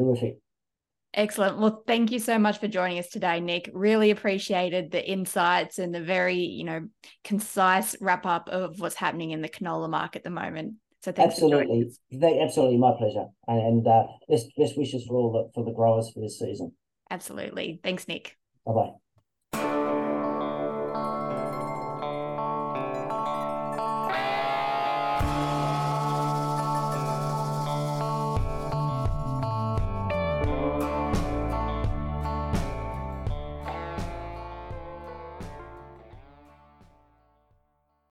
terrific. 0.00 0.38
Excellent. 1.12 1.58
Well, 1.58 1.82
thank 1.86 2.12
you 2.12 2.20
so 2.20 2.38
much 2.38 2.58
for 2.58 2.68
joining 2.68 2.98
us 2.98 3.08
today, 3.08 3.40
Nick. 3.40 3.68
Really 3.72 4.10
appreciated 4.10 4.92
the 4.92 5.04
insights 5.04 5.80
and 5.80 5.92
the 5.92 6.00
very, 6.00 6.36
you 6.36 6.62
know, 6.62 6.88
concise 7.24 7.96
wrap 8.00 8.26
up 8.26 8.48
of 8.48 8.78
what's 8.78 8.94
happening 8.94 9.32
in 9.32 9.42
the 9.42 9.48
canola 9.48 9.90
market 9.90 10.20
at 10.20 10.24
the 10.24 10.30
moment. 10.30 10.74
So 11.02 11.12
thanks 11.12 11.34
absolutely, 11.34 11.90
absolutely, 12.22 12.76
my 12.76 12.92
pleasure, 12.96 13.24
and, 13.48 13.60
and 13.60 13.88
uh, 13.88 14.04
best 14.28 14.48
best 14.56 14.76
wishes 14.76 15.04
for 15.06 15.16
all 15.16 15.32
the 15.32 15.50
for 15.54 15.64
the 15.64 15.72
growers 15.72 16.10
for 16.12 16.20
this 16.20 16.38
season. 16.38 16.72
Absolutely. 17.10 17.80
Thanks, 17.82 18.06
Nick. 18.06 18.36
Bye 18.66 18.92
bye. 19.52 19.79